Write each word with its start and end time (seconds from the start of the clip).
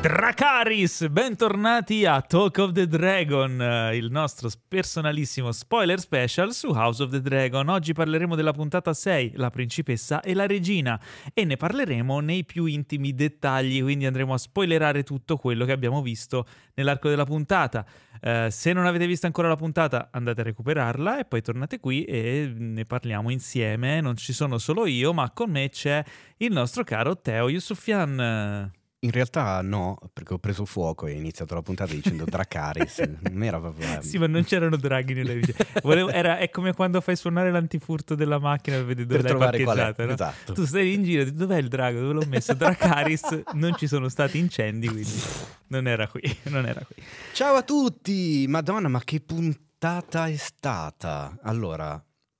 Dracaris, 0.00 1.08
bentornati 1.08 2.06
a 2.06 2.22
Talk 2.22 2.56
of 2.56 2.72
the 2.72 2.86
Dragon, 2.86 3.60
eh, 3.60 3.96
il 3.98 4.10
nostro 4.10 4.48
personalissimo 4.66 5.52
spoiler 5.52 6.00
special 6.00 6.54
su 6.54 6.68
House 6.68 7.02
of 7.02 7.10
the 7.10 7.20
Dragon. 7.20 7.68
Oggi 7.68 7.92
parleremo 7.92 8.34
della 8.34 8.52
puntata 8.52 8.94
6, 8.94 9.32
la 9.34 9.50
principessa 9.50 10.22
e 10.22 10.32
la 10.32 10.46
regina, 10.46 10.98
e 11.34 11.44
ne 11.44 11.58
parleremo 11.58 12.18
nei 12.20 12.46
più 12.46 12.64
intimi 12.64 13.14
dettagli, 13.14 13.82
quindi 13.82 14.06
andremo 14.06 14.32
a 14.32 14.38
spoilerare 14.38 15.02
tutto 15.02 15.36
quello 15.36 15.66
che 15.66 15.72
abbiamo 15.72 16.00
visto 16.00 16.46
nell'arco 16.76 17.10
della 17.10 17.24
puntata. 17.24 17.84
Uh, 18.22 18.48
se 18.48 18.72
non 18.72 18.86
avete 18.86 19.06
visto 19.06 19.26
ancora 19.26 19.48
la 19.48 19.56
puntata, 19.56 20.08
andate 20.12 20.40
a 20.40 20.44
recuperarla 20.44 21.18
e 21.18 21.26
poi 21.26 21.42
tornate 21.42 21.78
qui 21.78 22.04
e 22.04 22.50
ne 22.56 22.84
parliamo 22.86 23.28
insieme. 23.28 24.00
Non 24.00 24.16
ci 24.16 24.32
sono 24.32 24.56
solo 24.56 24.86
io, 24.86 25.12
ma 25.12 25.30
con 25.30 25.50
me 25.50 25.68
c'è 25.68 26.02
il 26.38 26.52
nostro 26.52 26.84
caro 26.84 27.20
Teo 27.20 27.50
Yusufian. 27.50 28.78
In 29.02 29.12
realtà 29.12 29.62
no, 29.62 29.98
perché 30.12 30.34
ho 30.34 30.38
preso 30.38 30.66
fuoco 30.66 31.06
e 31.06 31.14
ho 31.14 31.16
iniziato 31.16 31.54
la 31.54 31.62
puntata 31.62 31.94
dicendo 31.94 32.26
Dracaris. 32.26 32.98
non 33.32 33.42
era 33.42 33.58
proprio... 33.58 34.02
Sì, 34.02 34.18
ma 34.18 34.26
non 34.26 34.44
c'erano 34.44 34.76
draghi 34.76 35.14
nelle 35.14 35.36
video. 35.36 35.54
Volevo, 35.82 36.10
era, 36.10 36.36
è 36.36 36.50
come 36.50 36.74
quando 36.74 37.00
fai 37.00 37.16
suonare 37.16 37.50
l'antifurto 37.50 38.14
della 38.14 38.38
macchina 38.38 38.76
per 38.76 38.84
vedere 38.84 39.06
dove 39.06 39.22
per 39.22 39.30
l'hai 39.30 39.64
parcheggiata. 39.64 40.04
No? 40.04 40.12
Esatto. 40.12 40.52
Tu 40.52 40.66
stai 40.66 40.92
in 40.92 41.04
giro, 41.04 41.30
dov'è 41.30 41.56
il 41.56 41.68
drago? 41.68 41.98
Dove 41.98 42.12
l'ho 42.12 42.26
messo? 42.26 42.52
Dracaris, 42.52 43.42
non 43.54 43.74
ci 43.78 43.86
sono 43.86 44.10
stati 44.10 44.36
incendi, 44.36 44.86
quindi 44.86 45.22
non 45.68 45.88
era 45.88 46.06
qui. 46.06 46.20
Non 46.50 46.66
era 46.66 46.84
qui. 46.84 47.02
Ciao 47.32 47.54
a 47.54 47.62
tutti! 47.62 48.44
Madonna, 48.48 48.88
ma 48.88 49.00
che 49.02 49.20
puntata 49.20 50.26
è 50.26 50.36
stata? 50.36 51.38
Allora, 51.42 51.98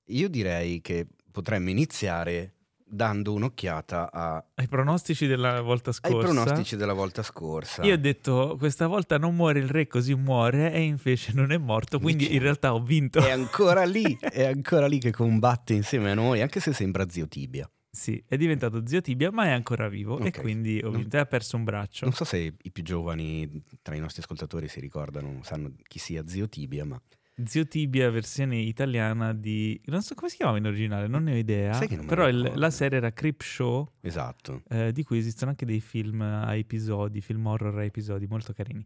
io 0.08 0.28
direi 0.28 0.82
che 0.82 1.06
potremmo 1.32 1.70
iniziare 1.70 2.56
dando 2.90 3.32
un'occhiata 3.32 4.10
a... 4.12 4.44
ai 4.54 4.68
pronostici 4.68 5.26
della 5.26 5.60
volta 5.60 5.92
scorsa. 5.92 6.16
Ai 6.16 6.22
pronostici 6.22 6.76
della 6.76 6.92
volta 6.92 7.22
scorsa. 7.22 7.82
Io 7.84 7.94
ho 7.94 7.98
detto 7.98 8.56
questa 8.58 8.86
volta 8.86 9.18
non 9.18 9.34
muore 9.34 9.60
il 9.60 9.68
re 9.68 9.86
così 9.86 10.14
muore 10.14 10.72
e 10.72 10.82
invece 10.82 11.32
non 11.32 11.52
è 11.52 11.58
morto, 11.58 11.98
quindi 11.98 12.24
Dice, 12.24 12.36
in 12.36 12.42
realtà 12.42 12.74
ho 12.74 12.82
vinto. 12.82 13.20
È 13.20 13.30
ancora 13.30 13.84
lì, 13.84 14.18
è 14.20 14.44
ancora 14.44 14.86
lì 14.86 14.98
che 14.98 15.12
combatte 15.12 15.74
insieme 15.74 16.10
a 16.10 16.14
noi, 16.14 16.42
anche 16.42 16.60
se 16.60 16.72
sembra 16.72 17.08
zio 17.08 17.28
Tibia. 17.28 17.70
Sì, 17.92 18.22
è 18.26 18.36
diventato 18.36 18.86
zio 18.86 19.00
Tibia, 19.00 19.32
ma 19.32 19.46
è 19.46 19.50
ancora 19.50 19.88
vivo 19.88 20.14
okay. 20.14 20.28
e 20.28 20.30
quindi 20.32 20.80
ho 20.82 20.90
vinto 20.90 21.16
e 21.16 21.20
ha 21.20 21.26
perso 21.26 21.56
un 21.56 21.64
braccio. 21.64 22.04
Non 22.04 22.14
so 22.14 22.24
se 22.24 22.54
i 22.60 22.70
più 22.70 22.84
giovani 22.84 23.62
tra 23.82 23.96
i 23.96 24.00
nostri 24.00 24.22
ascoltatori 24.22 24.68
si 24.68 24.78
ricordano, 24.78 25.40
sanno 25.42 25.72
chi 25.88 25.98
sia 25.98 26.22
zio 26.26 26.48
Tibia, 26.48 26.84
ma... 26.84 27.00
Zio 27.46 27.66
Tibia, 27.66 28.10
versione 28.10 28.56
italiana 28.56 29.32
di. 29.32 29.80
Non 29.86 30.02
so 30.02 30.14
come 30.14 30.28
si 30.28 30.36
chiamava 30.36 30.58
in 30.58 30.66
originale, 30.66 31.06
non 31.06 31.24
ne 31.24 31.32
ho 31.32 31.36
idea. 31.36 31.78
Però 32.06 32.28
il, 32.28 32.52
la 32.54 32.70
serie 32.70 32.98
era 32.98 33.12
Creep 33.12 33.40
Show. 33.40 33.88
Esatto. 34.00 34.62
Eh, 34.68 34.92
di 34.92 35.02
cui 35.04 35.18
esistono 35.18 35.50
anche 35.50 35.66
dei 35.66 35.80
film 35.80 36.20
a 36.20 36.54
episodi, 36.54 37.20
film 37.20 37.46
horror 37.46 37.78
a 37.78 37.84
episodi 37.84 38.26
molto 38.26 38.52
carini. 38.52 38.84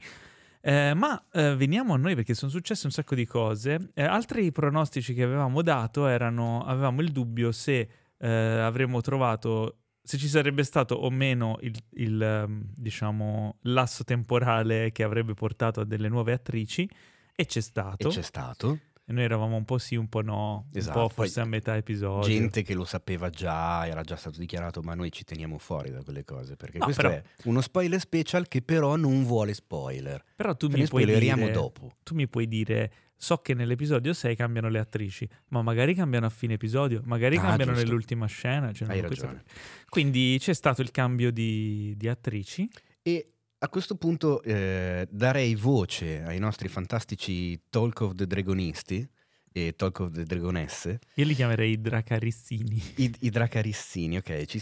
Eh, 0.61 0.95
ma 0.95 1.23
eh, 1.33 1.55
veniamo 1.57 1.93
a 1.93 1.97
noi 1.99 2.15
perché 2.15 2.33
sono 2.35 2.51
successe 2.51 2.87
un 2.87 2.93
sacco 2.93 3.15
di 3.15 3.27
cose. 3.27 3.91
Eh, 3.95 4.03
altri 4.03 4.51
pronostici 4.51 5.15
che 5.15 5.23
avevamo 5.23 5.63
dato 5.63 6.07
erano: 6.07 6.65
avevamo 6.65 7.01
il 7.01 7.11
dubbio 7.11 7.53
se 7.53 7.89
eh, 8.19 8.29
avremmo 8.29 9.01
trovato 9.01 9.79
se 10.07 10.19
ci 10.19 10.29
sarebbe 10.29 10.65
stato 10.65 10.95
o 10.97 11.11
meno 11.11 11.57
il, 11.63 11.75
il 11.93 12.21
ehm, 12.21 12.73
diciamo, 12.77 13.57
lasso 13.63 14.05
temporale 14.05 14.93
che 14.93 15.03
avrebbe 15.03 15.33
portato 15.33 15.81
a 15.81 15.85
delle 15.85 16.11
nuove 16.11 16.33
attrici 16.33 16.87
e 17.35 17.47
c'è 17.47 17.61
stato. 17.61 18.09
E 18.09 18.11
c'è 18.11 18.23
stato. 18.23 18.79
E 19.07 19.13
noi 19.13 19.25
eravamo 19.25 19.57
un 19.57 19.67
po' 19.67 19.77
sì, 19.77 19.97
un 19.97 20.09
po' 20.09 20.23
no, 20.23 20.69
esatto. 20.73 20.99
un 20.99 21.07
po' 21.07 21.13
forse 21.13 21.35
Poi, 21.35 21.43
a 21.43 21.47
metà 21.47 21.77
episodio. 21.77 22.27
Gente 22.27 22.63
che 22.63 22.73
lo 22.73 22.87
sapeva 22.87 23.29
già, 23.29 23.87
era 23.87 24.01
già 24.01 24.17
stato 24.17 24.39
dichiarato, 24.39 24.81
ma 24.81 24.95
noi 24.95 25.13
ci 25.13 25.25
teniamo 25.25 25.59
fuori 25.59 25.91
da 25.91 26.03
quelle 26.03 26.25
cose, 26.25 26.57
perché 26.57 26.79
no, 26.79 26.85
questo 26.85 27.03
però, 27.03 27.15
è 27.15 27.23
uno 27.45 27.61
spoiler 27.61 28.01
special 28.01 28.49
che 28.49 28.63
però 28.63 28.97
non 28.97 29.25
vuole 29.25 29.53
spoiler. 29.53 30.25
Però 30.35 30.57
tu 30.57 30.69
Te 30.69 30.79
mi 30.79 30.89
puoi 30.89 31.05
dire, 31.05 31.51
dopo. 31.51 31.97
Tu 32.03 32.15
mi 32.15 32.27
puoi 32.29 32.49
dire, 32.49 32.93
so 33.15 33.37
che 33.39 33.53
nell'episodio 33.53 34.15
6 34.15 34.37
cambiano 34.37 34.71
le 34.71 34.79
attrici, 34.79 35.29
ma 35.49 35.61
magari 35.61 35.93
cambiano 35.95 36.25
a 36.25 36.31
fine 36.31 36.55
episodio, 36.55 37.03
magari 37.05 37.37
ah, 37.37 37.43
cambiano 37.43 37.73
giusto. 37.73 37.87
nell'ultima 37.87 38.25
scena. 38.25 38.73
Cioè 38.73 38.89
Hai 38.89 39.03
ragione. 39.03 39.43
Quindi 39.91 40.39
c'è 40.41 40.55
stato 40.55 40.81
il 40.81 40.91
cambio 40.91 41.31
di, 41.31 41.93
di 41.95 42.09
attrici. 42.09 42.67
E 43.03 43.34
a 43.65 43.69
questo 43.71 43.95
punto 43.95 44.43
eh, 44.43 45.09
darei 45.11 45.55
voce 45.55 46.23
ai 46.23 46.39
nostri 46.39 46.69
fantastici 46.69 47.59
Talk 47.71 48.01
of 48.03 48.15
the 48.15 48.27
Dragonisti 48.27 49.09
e 49.51 49.75
Talk 49.75 50.01
of 50.01 50.11
the 50.13 50.25
Dragonesse. 50.25 50.99
Io 51.15 51.25
li 51.25 51.35
chiamerei 51.35 51.73
i 51.73 51.81
Dracarissini. 51.81 52.83
I, 52.97 53.15
i 53.21 53.31
Dracarissini, 53.31 54.19
ok. 54.19 54.45
Ci, 54.45 54.61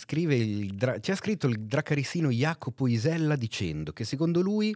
dra- 0.74 1.00
ci, 1.00 1.10
ha 1.10 1.16
scritto 1.16 1.48
il 1.48 1.58
Dracarissino 1.60 2.30
Jacopo 2.30 2.86
Isella 2.86 3.34
dicendo 3.34 3.92
che 3.92 4.04
secondo 4.04 4.40
lui 4.40 4.72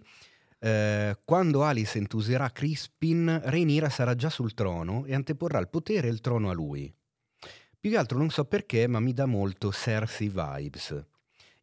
eh, 0.59 1.17
quando 1.25 1.63
Alicent 1.63 2.13
userà 2.15 2.51
Crispin, 2.51 3.43
Rhaenyra 3.45 3.91
sarà 3.91 4.17
già 4.17 4.29
sul 4.29 4.55
trono 4.55 5.05
e 5.05 5.15
anteporrà 5.15 5.61
il 5.61 5.69
potere 5.69 6.09
e 6.09 6.11
il 6.11 6.21
trono 6.21 6.51
a 6.51 6.53
lui. 6.53 6.93
Più 7.79 7.91
che 7.91 7.97
altro 7.97 8.19
non 8.19 8.31
so 8.31 8.45
perché, 8.45 8.89
ma 8.89 8.99
mi 8.99 9.13
dà 9.13 9.27
molto 9.27 9.71
Cersei 9.71 10.29
vibes. 10.29 11.07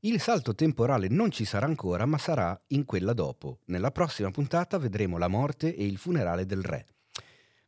Il 0.06 0.19
salto 0.19 0.53
temporale 0.53 1.08
non 1.08 1.31
ci 1.31 1.46
sarà 1.46 1.66
ancora, 1.66 2.06
ma 2.06 2.18
sarà 2.18 2.59
in 2.68 2.84
quella 2.84 3.14
dopo. 3.14 3.59
Nella 3.68 3.90
prossima 3.91 4.31
puntata 4.31 4.78
vedremo 4.78 5.18
la 5.18 5.30
morte 5.30 5.74
e 5.74 5.86
il 5.86 5.97
funerale 5.97 6.46
del 6.46 6.62
re. 6.62 6.86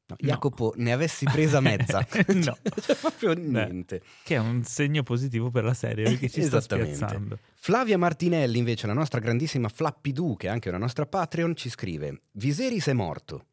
No, 0.08 0.18
no. 0.20 0.28
Jacopo, 0.28 0.74
ne 0.76 0.92
avessi 0.92 1.24
presa 1.26 1.62
mezza. 1.62 2.06
no, 2.28 2.58
c'è 2.82 2.96
proprio 3.00 3.34
niente. 3.34 4.00
Beh, 4.00 4.06
che 4.24 4.36
è 4.36 4.40
un 4.40 4.66
segno 4.66 5.02
positivo 5.02 5.50
per 5.50 5.64
la 5.64 5.74
serie 5.74 6.04
perché 6.04 6.30
ci 6.30 6.44
sta 6.44 6.60
spiazzando. 6.60 7.40
Flavia 7.54 7.98
Martinelli, 7.98 8.58
invece, 8.58 8.86
la 8.86 8.94
nostra 8.94 9.22
grandissima 9.22 9.70
Flappy 9.70 10.12
Doo, 10.12 10.36
che 10.36 10.48
è 10.48 10.50
anche 10.50 10.68
una 10.68 10.78
nostra 10.78 11.06
Patreon, 11.06 11.56
ci 11.56 11.70
scrive: 11.70 12.24
Viserys 12.34 12.88
è 12.88 12.94
morto. 12.94 13.46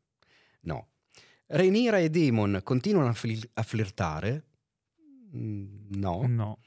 No. 0.63 0.89
Rhaenyra 1.47 1.99
e 1.99 2.11
Demon 2.11 2.61
continuano 2.65 3.11
a, 3.11 3.13
fli- 3.13 3.49
a 3.55 3.63
flirtare? 3.63 4.45
Mm, 5.37 5.67
no. 5.91 6.25
No. 6.27 6.59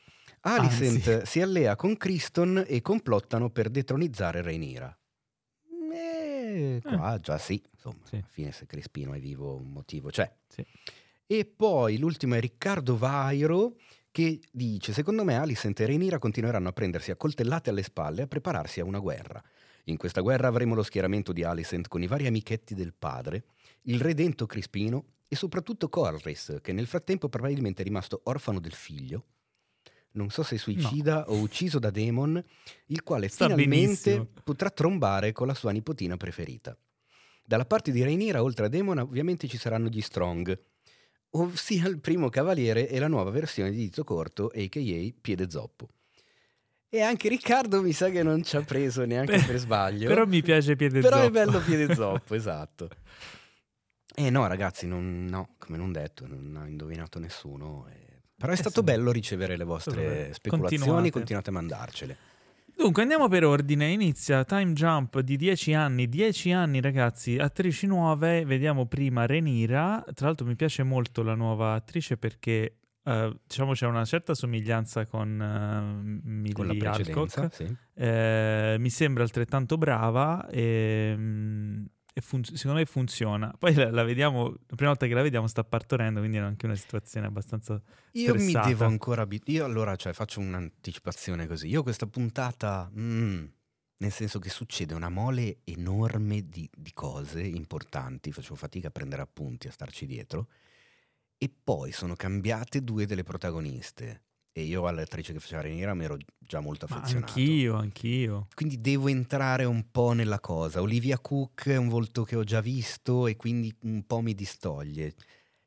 Alicent 0.47 1.07
Anzi. 1.07 1.25
si 1.25 1.41
allea 1.41 1.75
con 1.75 1.97
Criston 1.97 2.63
e 2.67 2.81
complottano 2.81 3.50
per 3.50 3.69
detronizzare 3.69 4.44
Rhaenyra. 4.44 4.95
Eh, 5.91 6.81
qua 6.83 7.16
eh. 7.16 7.19
già 7.19 7.39
sì, 7.39 7.61
insomma, 7.73 8.06
sì. 8.06 8.16
alla 8.16 8.28
fine 8.29 8.51
se 8.51 8.67
Crispino 8.67 9.13
è 9.13 9.19
vivo 9.19 9.56
un 9.56 9.72
motivo 9.72 10.09
c'è. 10.09 10.31
Sì. 10.47 10.63
E 11.25 11.45
poi 11.45 11.97
l'ultimo 11.97 12.35
è 12.35 12.39
Riccardo 12.39 12.95
Vairo 12.95 13.78
che 14.11 14.39
dice 14.51 14.94
secondo 14.94 15.23
me 15.23 15.35
Alicent 15.35 15.79
e 15.79 15.88
Rhaenyra 15.88 16.19
continueranno 16.19 16.69
a 16.69 16.73
prendersi 16.73 17.09
a 17.09 17.16
coltellate 17.16 17.72
alle 17.72 17.83
spalle 17.83 18.22
e 18.22 18.23
a 18.25 18.27
prepararsi 18.27 18.79
a 18.79 18.85
una 18.85 19.00
guerra. 19.00 19.41
In 19.85 19.97
questa 19.97 20.22
guerra 20.22 20.47
avremo 20.47 20.75
lo 20.75 20.83
schieramento 20.83 21.33
di 21.33 21.44
Alicent 21.44 21.88
con 21.88 22.03
i 22.03 22.07
vari 22.07 22.27
amichetti 22.27 22.75
del 22.75 22.94
padre, 22.94 23.45
il 23.83 24.00
redento 24.00 24.45
Crispino 24.45 25.13
e 25.27 25.35
soprattutto 25.35 25.89
Corlys, 25.89 26.59
che 26.62 26.72
nel 26.72 26.85
frattempo 26.85 27.29
probabilmente 27.29 27.81
è 27.81 27.85
rimasto 27.85 28.22
orfano 28.25 28.59
del 28.59 28.73
figlio 28.73 29.25
non 30.16 30.30
so 30.30 30.44
se 30.44 30.58
suicida 30.58 31.24
no. 31.28 31.34
o 31.34 31.40
ucciso 31.40 31.80
da 31.80 31.90
Demon, 31.90 32.44
il 32.88 33.03
quale 33.03 33.28
Sta 33.28 33.46
finalmente 33.46 34.12
benissimo. 34.12 34.28
potrà 34.44 34.70
trombare 34.70 35.31
con 35.31 35.48
la 35.48 35.53
sua 35.53 35.72
nipotina 35.72 36.18
preferita. 36.18 36.78
Dalla 37.46 37.66
parte 37.66 37.92
di 37.92 38.02
Rhaenyra, 38.02 38.42
oltre 38.42 38.66
a 38.66 38.70
Demon, 38.70 38.98
ovviamente 39.00 39.48
ci 39.48 39.58
saranno 39.58 39.88
gli 39.88 40.02
Strong, 40.02 40.59
ossia 41.31 41.88
il 41.88 42.00
primo 42.00 42.30
cavaliere 42.30 42.90
e 42.90 42.98
la 43.00 43.08
nuova 43.08 43.30
versione 43.30 43.70
di 43.72 43.78
dito 43.78 44.04
corto, 44.04 44.48
a.k.a. 44.48 45.14
piede 45.22 45.50
zoppo. 45.50 45.88
E 46.90 47.02
anche 47.02 47.28
Riccardo 47.28 47.81
mi 47.81 47.92
sa 47.92 48.09
che 48.09 48.24
non 48.24 48.42
ci 48.44 48.56
ha 48.56 48.62
preso 48.62 49.04
neanche 49.06 49.44
per 49.46 49.58
sbaglio. 49.59 50.08
Però 50.08 50.25
mi 50.25 50.42
piace 50.42 50.75
piede 50.75 51.02
Però 51.02 51.18
zoppo. 51.18 51.30
Però 51.31 51.44
è 51.44 51.46
bello 51.46 51.59
piede 51.64 51.94
zoppo, 51.94 52.36
esatto. 52.36 52.90
Eh 54.16 54.30
no 54.30 54.48
ragazzi, 54.48 54.88
non, 54.88 55.25
no, 55.25 55.56
come 55.58 55.78
non 55.78 55.92
detto, 55.92 56.25
non 56.25 56.56
ha 56.58 56.66
indovinato 56.66 57.20
nessuno. 57.20 57.86
E 57.89 58.14
però 58.45 58.51
è 58.51 58.59
eh 58.59 58.62
stato 58.62 58.83
bello 58.83 59.12
ricevere 59.12 59.57
le 59.57 59.63
vostre 59.63 60.33
speculazioni, 60.33 61.09
continuate. 61.09 61.12
continuate 61.12 61.50
a 61.50 61.53
mandarcele. 61.53 62.18
Dunque 62.77 63.03
andiamo 63.03 63.30
per 63.30 63.45
ordine, 63.45 63.88
inizia 63.88 64.44
Time 64.44 64.74
Jump 64.74 65.19
di 65.21 65.38
10 65.38 65.74
anni, 65.74 66.09
10 66.09 66.51
anni 66.51 66.81
ragazzi, 66.81 67.38
attrici 67.38 67.88
nuove, 67.88 68.44
vediamo 68.44 68.86
prima 68.86 69.25
Renira, 69.25 70.03
tra 70.13 70.27
l'altro 70.27 70.45
mi 70.45 70.56
piace 70.56 70.83
molto 70.83 71.24
la 71.24 71.36
nuova 71.36 71.74
attrice 71.74 72.18
perché 72.18 72.80
uh, 73.03 73.33
diciamo 73.47 73.71
c'è 73.71 73.88
una 73.88 74.03
certa 74.03 74.33
somiglianza 74.33 75.06
con 75.06 75.39
uh, 75.39 76.30
Millie 76.30 76.86
Alcock, 76.86 77.53
sì. 77.53 77.74
eh, 77.94 78.75
mi 78.77 78.89
sembra 78.89 79.24
altrettanto 79.24 79.77
brava 79.77 80.48
e... 80.50 81.13
Um, 81.15 81.88
fun- 82.21 82.44
secondo 82.44 82.79
me 82.79 82.85
funziona. 82.85 83.53
Poi 83.57 83.73
la, 83.73 83.91
la, 83.91 84.03
vediamo, 84.03 84.50
la 84.50 84.75
prima 84.75 84.89
volta 84.91 85.06
che 85.07 85.13
la 85.13 85.21
vediamo 85.21 85.47
sta 85.47 85.63
partorendo, 85.63 86.19
quindi 86.19 86.38
è 86.38 86.41
anche 86.41 86.65
una 86.65 86.75
situazione 86.75 87.27
abbastanza 87.27 87.81
Io 88.12 88.35
mi 88.35 88.53
devo 88.53 88.85
ancora 88.85 89.23
abituare. 89.23 89.59
Io 89.59 89.65
allora 89.65 89.95
cioè, 89.95 90.13
faccio 90.13 90.39
un'anticipazione 90.39 91.47
così. 91.47 91.67
Io 91.67 91.83
questa 91.83 92.07
puntata, 92.07 92.89
mm, 92.97 93.45
nel 93.97 94.12
senso 94.12 94.39
che 94.39 94.50
succede 94.50 94.94
una 94.94 95.09
mole 95.09 95.59
enorme 95.65 96.47
di, 96.47 96.69
di 96.73 96.94
cose 96.94 97.41
importanti, 97.41 98.31
facevo 98.31 98.56
fatica 98.56 98.88
a 98.88 98.91
prendere 98.91 99.21
appunti, 99.21 99.67
a 99.67 99.71
starci 99.71 100.06
dietro, 100.06 100.47
e 101.38 101.51
poi 101.63 101.91
sono 101.91 102.15
cambiate 102.15 102.83
due 102.83 103.06
delle 103.06 103.23
protagoniste. 103.23 104.21
E 104.57 104.62
io 104.62 104.88
all'attrice 104.88 105.34
che 105.34 105.42
faceva 105.42 105.63
Rhaenyra 105.63 105.94
mi 105.94 106.06
ero 106.06 106.18
già 106.40 106.62
molto 106.62 106.86
Ma 106.90 106.96
affezionato. 106.96 107.34
anch'io, 107.34 107.75
anch'io. 107.75 108.48
Quindi 108.56 108.80
devo 108.80 109.10
entrare 109.10 109.66
un 109.66 109.92
po' 109.92 110.13
nella 110.13 110.40
cosa. 110.40 110.80
Olivia 110.80 111.19
Cook 111.19 111.68
è 111.68 111.75
un 111.75 111.90
volto 111.90 112.24
che 112.24 112.38
ho 112.38 112.44
già 112.46 112.62
visto 112.62 113.28
e 113.28 113.36
quindi 113.36 113.75
un 113.81 114.06
po' 114.07 114.22
mi 114.22 114.34
distoglie. 114.34 115.13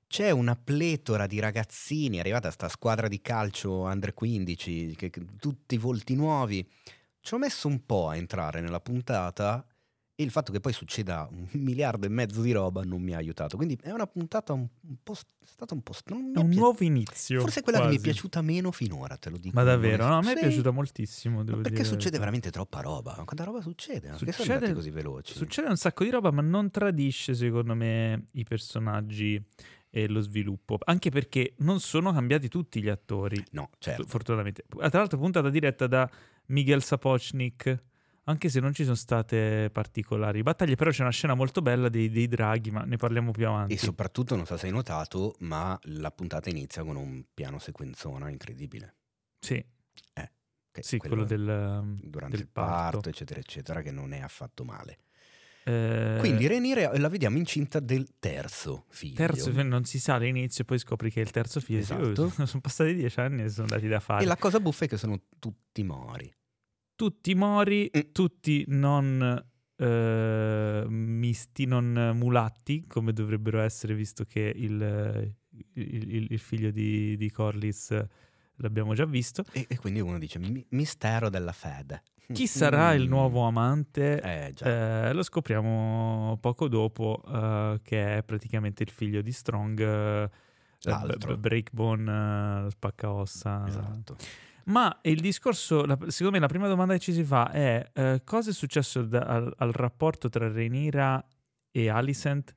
C'è 0.06 0.30
una 0.30 0.56
pletora 0.56 1.26
di 1.26 1.38
ragazzini, 1.38 2.16
è 2.16 2.20
arrivata 2.20 2.50
sta 2.50 2.70
squadra 2.70 3.08
di 3.08 3.20
calcio 3.20 3.82
under 3.82 4.14
15, 4.14 4.94
che, 4.96 5.10
che- 5.10 5.22
tutti 5.38 5.76
volti 5.76 6.14
nuovi. 6.14 6.66
Ci 7.20 7.34
ho 7.34 7.38
messo 7.38 7.68
un 7.68 7.84
po' 7.84 8.08
a 8.08 8.16
entrare 8.16 8.62
nella 8.62 8.80
puntata 8.80 9.66
e 10.20 10.24
il 10.24 10.30
fatto 10.32 10.50
che 10.50 10.58
poi 10.58 10.72
succeda 10.72 11.28
un 11.30 11.46
miliardo 11.62 12.04
e 12.04 12.08
mezzo 12.08 12.42
di 12.42 12.50
roba 12.50 12.82
non 12.82 13.00
mi 13.00 13.14
ha 13.14 13.18
aiutato. 13.18 13.56
Quindi 13.56 13.78
è 13.80 13.92
una 13.92 14.08
puntata 14.08 14.52
un, 14.52 14.66
po' 15.00 15.12
è 15.12 15.46
stata 15.46 15.74
un 15.74 15.82
po' 15.82 15.92
un 16.08 16.32
pi- 16.32 16.56
nuovo 16.56 16.82
inizio. 16.82 17.38
Forse 17.40 17.60
è 17.60 17.62
quella 17.62 17.78
che 17.78 17.84
mi 17.84 17.90
è 17.92 17.94
quasi. 17.98 18.10
piaciuta 18.10 18.42
meno 18.42 18.72
finora, 18.72 19.16
te 19.16 19.30
lo 19.30 19.36
dico. 19.36 19.54
Ma 19.54 19.62
davvero? 19.62 20.04
No, 20.08 20.16
a 20.16 20.20
me 20.20 20.32
è 20.32 20.38
piaciuta 20.40 20.72
moltissimo. 20.72 21.44
Perché 21.44 21.70
dire 21.70 21.84
succede 21.84 22.18
veramente 22.18 22.50
troppa 22.50 22.80
roba? 22.80 23.12
Quanta 23.12 23.44
roba 23.44 23.60
succede? 23.60 24.08
Perché 24.08 24.16
sono 24.18 24.32
Succede- 24.32 24.52
andati 24.54 24.72
così 24.72 24.90
veloci? 24.90 25.34
Succede 25.34 25.68
un 25.68 25.76
sacco 25.76 26.02
di 26.02 26.10
roba, 26.10 26.32
ma 26.32 26.42
non 26.42 26.72
tradisce, 26.72 27.34
secondo 27.34 27.76
me, 27.76 28.24
i 28.32 28.42
personaggi 28.42 29.40
e 29.88 30.08
lo 30.08 30.20
sviluppo. 30.20 30.78
Anche 30.84 31.10
perché 31.10 31.54
non 31.58 31.78
sono 31.78 32.12
cambiati 32.12 32.48
tutti 32.48 32.82
gli 32.82 32.88
attori, 32.88 33.40
No, 33.52 33.70
certo. 33.78 34.04
fortunatamente. 34.08 34.64
Tra 34.68 34.88
l'altro, 34.98 35.16
puntata 35.16 35.48
diretta 35.48 35.86
da 35.86 36.10
Miguel 36.46 36.82
Sapochnik. 36.82 37.82
Anche 38.28 38.50
se 38.50 38.60
non 38.60 38.74
ci 38.74 38.82
sono 38.84 38.94
state 38.94 39.70
particolari 39.72 40.42
battaglie, 40.42 40.74
però 40.74 40.90
c'è 40.90 41.00
una 41.00 41.10
scena 41.10 41.32
molto 41.34 41.62
bella 41.62 41.88
dei, 41.88 42.10
dei 42.10 42.28
draghi, 42.28 42.70
ma 42.70 42.82
ne 42.84 42.96
parliamo 42.96 43.30
più 43.30 43.46
avanti. 43.46 43.72
E 43.72 43.78
soprattutto, 43.78 44.36
non 44.36 44.44
so 44.44 44.56
se 44.58 44.66
hai 44.66 44.72
notato, 44.72 45.34
ma 45.40 45.78
la 45.84 46.10
puntata 46.10 46.50
inizia 46.50 46.84
con 46.84 46.96
un 46.96 47.24
piano 47.32 47.58
sequenzona 47.58 48.28
incredibile. 48.28 48.96
Sì, 49.40 49.64
Che 50.70 50.82
sì, 50.82 50.98
quello, 50.98 51.24
del... 51.24 51.96
durante 52.02 52.36
del 52.36 52.44
il 52.44 52.50
parto, 52.52 52.90
parto. 52.98 53.08
eccetera, 53.08 53.40
eccetera, 53.40 53.80
che 53.80 53.90
non 53.90 54.12
è 54.12 54.20
affatto 54.20 54.62
male. 54.64 54.98
eh, 55.64 56.16
Quindi 56.18 56.46
Rhaenyra 56.46 56.98
la 56.98 57.08
vediamo 57.08 57.38
incinta 57.38 57.80
del 57.80 58.08
terzo 58.18 58.84
figlio. 58.90 59.16
terzo 59.16 59.50
non 59.62 59.84
si 59.84 59.98
sa 59.98 60.14
all'inizio, 60.16 60.64
poi 60.64 60.78
scopri 60.78 61.10
che 61.10 61.20
è 61.20 61.24
il 61.24 61.30
terzo 61.30 61.60
figlio. 61.60 61.80
Esatto. 61.80 62.24
"Oh, 62.24 62.28
sono 62.46 62.60
passati 62.60 62.92
dieci 62.94 63.18
anni 63.20 63.42
e 63.44 63.48
sono 63.48 63.66
andati 63.70 63.88
da 63.88 64.00
fare. 64.00 64.22
E 64.24 64.26
la 64.26 64.36
cosa 64.36 64.60
buffa 64.60 64.84
è 64.84 64.88
che 64.88 64.98
sono 64.98 65.22
tutti 65.38 65.82
mori. 65.82 66.30
Tutti 66.98 67.32
mori, 67.36 67.88
Mm. 67.96 68.00
tutti 68.10 68.64
non 68.66 69.44
eh, 69.80 70.84
misti, 70.88 71.64
non 71.64 72.10
mulatti, 72.16 72.84
come 72.88 73.12
dovrebbero 73.12 73.60
essere, 73.60 73.94
visto 73.94 74.24
che 74.24 74.52
il, 74.52 75.32
il- 75.74 76.14
il- 76.14 76.26
il 76.30 76.38
figlio 76.40 76.72
di, 76.72 77.16
di 77.16 77.30
Corlys 77.30 77.92
eh, 77.92 78.08
l'abbiamo 78.56 78.94
già 78.94 79.04
visto. 79.04 79.44
E, 79.52 79.66
e 79.68 79.78
quindi 79.78 80.00
uno 80.00 80.18
dice, 80.18 80.40
"Mi- 80.40 80.66
mistero 80.70 81.28
della 81.30 81.52
fede. 81.52 82.02
Chi 82.32 82.48
sarà 82.48 82.92
il 82.94 83.04
Mm. 83.04 83.08
nuovo 83.08 83.42
amante? 83.42 84.20
Eh. 84.20 84.52
Eh, 84.68 85.12
lo 85.12 85.22
scopriamo 85.22 86.36
poco 86.40 86.66
dopo, 86.66 87.22
eh, 87.32 87.78
che 87.84 88.16
è 88.16 88.22
praticamente 88.24 88.82
il 88.82 88.90
figlio 88.90 89.22
di 89.22 89.30
Strong, 89.30 89.80
eh, 89.80 91.36
Breakbone, 91.38 92.66
eh, 92.66 92.70
spaccaossa. 92.70 93.64
Esatto. 93.68 94.16
Ma 94.68 94.98
il 95.02 95.20
discorso, 95.20 95.84
la- 95.84 95.98
secondo 96.08 96.32
me 96.32 96.38
la 96.40 96.46
prima 96.46 96.68
domanda 96.68 96.92
che 96.94 97.00
ci 97.00 97.12
si 97.12 97.24
fa 97.24 97.50
è 97.50 97.90
eh, 97.94 98.20
cosa 98.24 98.50
è 98.50 98.52
successo 98.52 99.02
da- 99.02 99.20
al, 99.22 99.52
al 99.56 99.72
rapporto 99.72 100.28
tra 100.28 100.50
Rhaenyra 100.50 101.24
e 101.70 101.88
Alicent? 101.88 102.54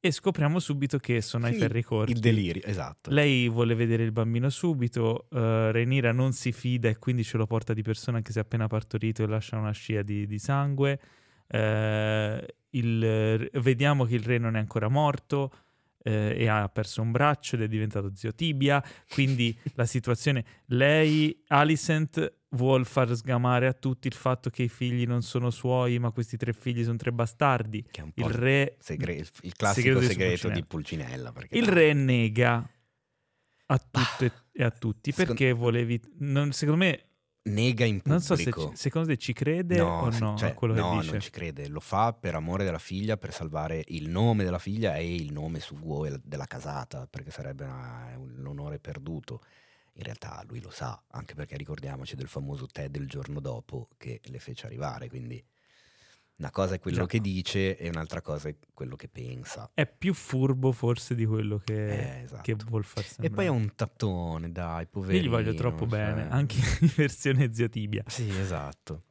E 0.00 0.10
scopriamo 0.10 0.58
subito 0.58 0.98
che 0.98 1.22
sono 1.22 1.46
ai 1.46 1.54
Sì, 1.54 1.60
ferri 1.60 1.82
corti. 1.82 2.12
Il 2.12 2.18
delirio, 2.18 2.62
esatto. 2.64 3.10
Lei 3.10 3.48
vuole 3.48 3.74
vedere 3.74 4.02
il 4.02 4.12
bambino 4.12 4.50
subito, 4.50 5.26
uh, 5.30 5.36
Rhaenyra 5.70 6.12
non 6.12 6.32
si 6.32 6.52
fida 6.52 6.88
e 6.90 6.98
quindi 6.98 7.24
ce 7.24 7.38
lo 7.38 7.46
porta 7.46 7.72
di 7.72 7.80
persona 7.82 8.18
anche 8.18 8.30
se 8.32 8.40
è 8.40 8.42
appena 8.42 8.66
partorito 8.66 9.22
e 9.22 9.26
lascia 9.26 9.56
una 9.56 9.72
scia 9.72 10.02
di, 10.02 10.26
di 10.26 10.38
sangue. 10.38 11.00
Eh, 11.46 12.54
il- 12.70 13.50
vediamo 13.54 14.04
che 14.04 14.14
il 14.14 14.22
re 14.22 14.38
non 14.38 14.56
è 14.56 14.58
ancora 14.58 14.88
morto 14.88 15.50
eh, 16.06 16.34
e 16.38 16.46
ha 16.48 16.68
perso 16.68 17.00
un 17.02 17.10
braccio 17.10 17.56
ed 17.56 17.62
è 17.62 17.68
diventato 17.68 18.12
zio 18.14 18.34
Tibia, 18.34 18.82
quindi 19.12 19.58
la 19.74 19.86
situazione... 19.86 20.44
Lei, 20.66 21.42
Alicent, 21.48 22.40
vuol 22.50 22.84
far 22.86 23.12
sgamare 23.16 23.66
a 23.66 23.72
tutti 23.72 24.06
il 24.06 24.14
fatto 24.14 24.48
che 24.50 24.62
i 24.64 24.68
figli 24.68 25.06
non 25.06 25.22
sono 25.22 25.50
suoi, 25.50 25.98
ma 25.98 26.10
questi 26.10 26.36
tre 26.36 26.52
figli 26.52 26.84
sono 26.84 26.96
tre 26.96 27.10
bastardi. 27.12 27.84
Che 27.90 28.00
è 28.00 28.04
un 28.04 28.12
po' 28.12 28.26
Il 28.28 28.32
re 28.34 28.76
segre- 28.78 29.14
il, 29.14 29.54
classico 29.56 29.98
segreto 29.98 29.98
di 30.00 30.06
segreto, 30.06 30.48
Pulcinella. 30.66 31.30
di 31.30 31.34
Pulcinella. 31.34 31.34
Il 31.50 31.66
re 31.68 31.92
nega 31.94 32.70
a 33.66 33.78
tutto 33.78 34.24
e- 34.24 34.32
e 34.52 34.62
a 34.62 34.70
tutti 34.70 35.10
Secondo- 35.10 35.32
perché 35.40 35.52
volevi. 35.52 36.00
non- 36.18 36.52
secondo 36.52 36.84
me, 36.84 37.04
nega 37.46 37.84
in 37.84 38.00
pubblico. 38.00 38.10
non 38.10 38.20
so 38.22 38.36
se 38.36 38.50
ci- 38.70 38.76
secondo 38.76 39.08
te 39.08 39.16
ci 39.16 39.32
crede 39.32 39.80
o 39.80 40.10
sì, 40.10 40.20
no 40.20 40.36
cioè, 40.36 40.54
no, 40.60 41.02
non 41.02 41.20
ci 41.20 41.30
crede, 41.30 41.68
lo 41.68 41.80
fa 41.80 42.12
per 42.12 42.34
amore 42.34 42.64
della 42.64 42.78
figlia, 42.78 43.16
per 43.16 43.32
salvare 43.32 43.84
il 43.88 44.08
nome 44.08 44.44
della 44.44 44.58
figlia 44.58 44.96
e 44.96 45.14
il 45.14 45.32
nome 45.32 45.60
suo 45.60 46.06
e 46.06 46.18
della 46.22 46.46
casata, 46.46 47.06
perché 47.08 47.30
sarebbe 47.30 47.64
una- 47.64 48.14
un 48.16 48.46
onore 48.46 48.78
perduto. 48.78 49.42
In 49.96 50.02
realtà 50.02 50.42
lui 50.48 50.60
lo 50.60 50.70
sa, 50.70 51.00
anche 51.12 51.34
perché 51.34 51.56
ricordiamoci 51.56 52.16
del 52.16 52.26
famoso 52.26 52.66
Ted 52.66 52.96
il 52.96 53.06
giorno 53.06 53.38
dopo 53.40 53.88
che 53.96 54.20
le 54.24 54.38
fece 54.40 54.66
arrivare, 54.66 55.08
quindi 55.08 55.44
una 56.36 56.50
cosa 56.50 56.74
è 56.74 56.80
quello 56.80 56.98
Già. 57.02 57.06
che 57.06 57.20
dice 57.20 57.76
e 57.76 57.88
un'altra 57.88 58.20
cosa 58.20 58.48
è 58.48 58.56
quello 58.74 58.96
che 58.96 59.08
pensa. 59.08 59.70
È 59.72 59.86
più 59.86 60.12
furbo 60.14 60.72
forse 60.72 61.14
di 61.14 61.24
quello 61.24 61.58
che, 61.58 62.18
Eh, 62.18 62.22
esatto. 62.24 62.42
che 62.42 62.54
vuol 62.66 62.84
far 62.84 63.04
E 63.04 63.06
sembrare. 63.06 63.34
poi 63.34 63.44
è 63.46 63.48
un 63.48 63.74
tattone, 63.74 64.50
dai, 64.50 64.82
Io 64.82 64.88
poverino. 64.90 65.24
gli 65.24 65.28
voglio 65.28 65.54
troppo 65.54 65.80
cioè. 65.88 65.88
bene, 65.88 66.28
anche 66.30 66.56
in 66.80 66.92
versione 66.96 67.52
zio 67.54 67.68
Tibia. 67.68 68.02
Sì, 68.06 68.28
esatto. 68.28 69.04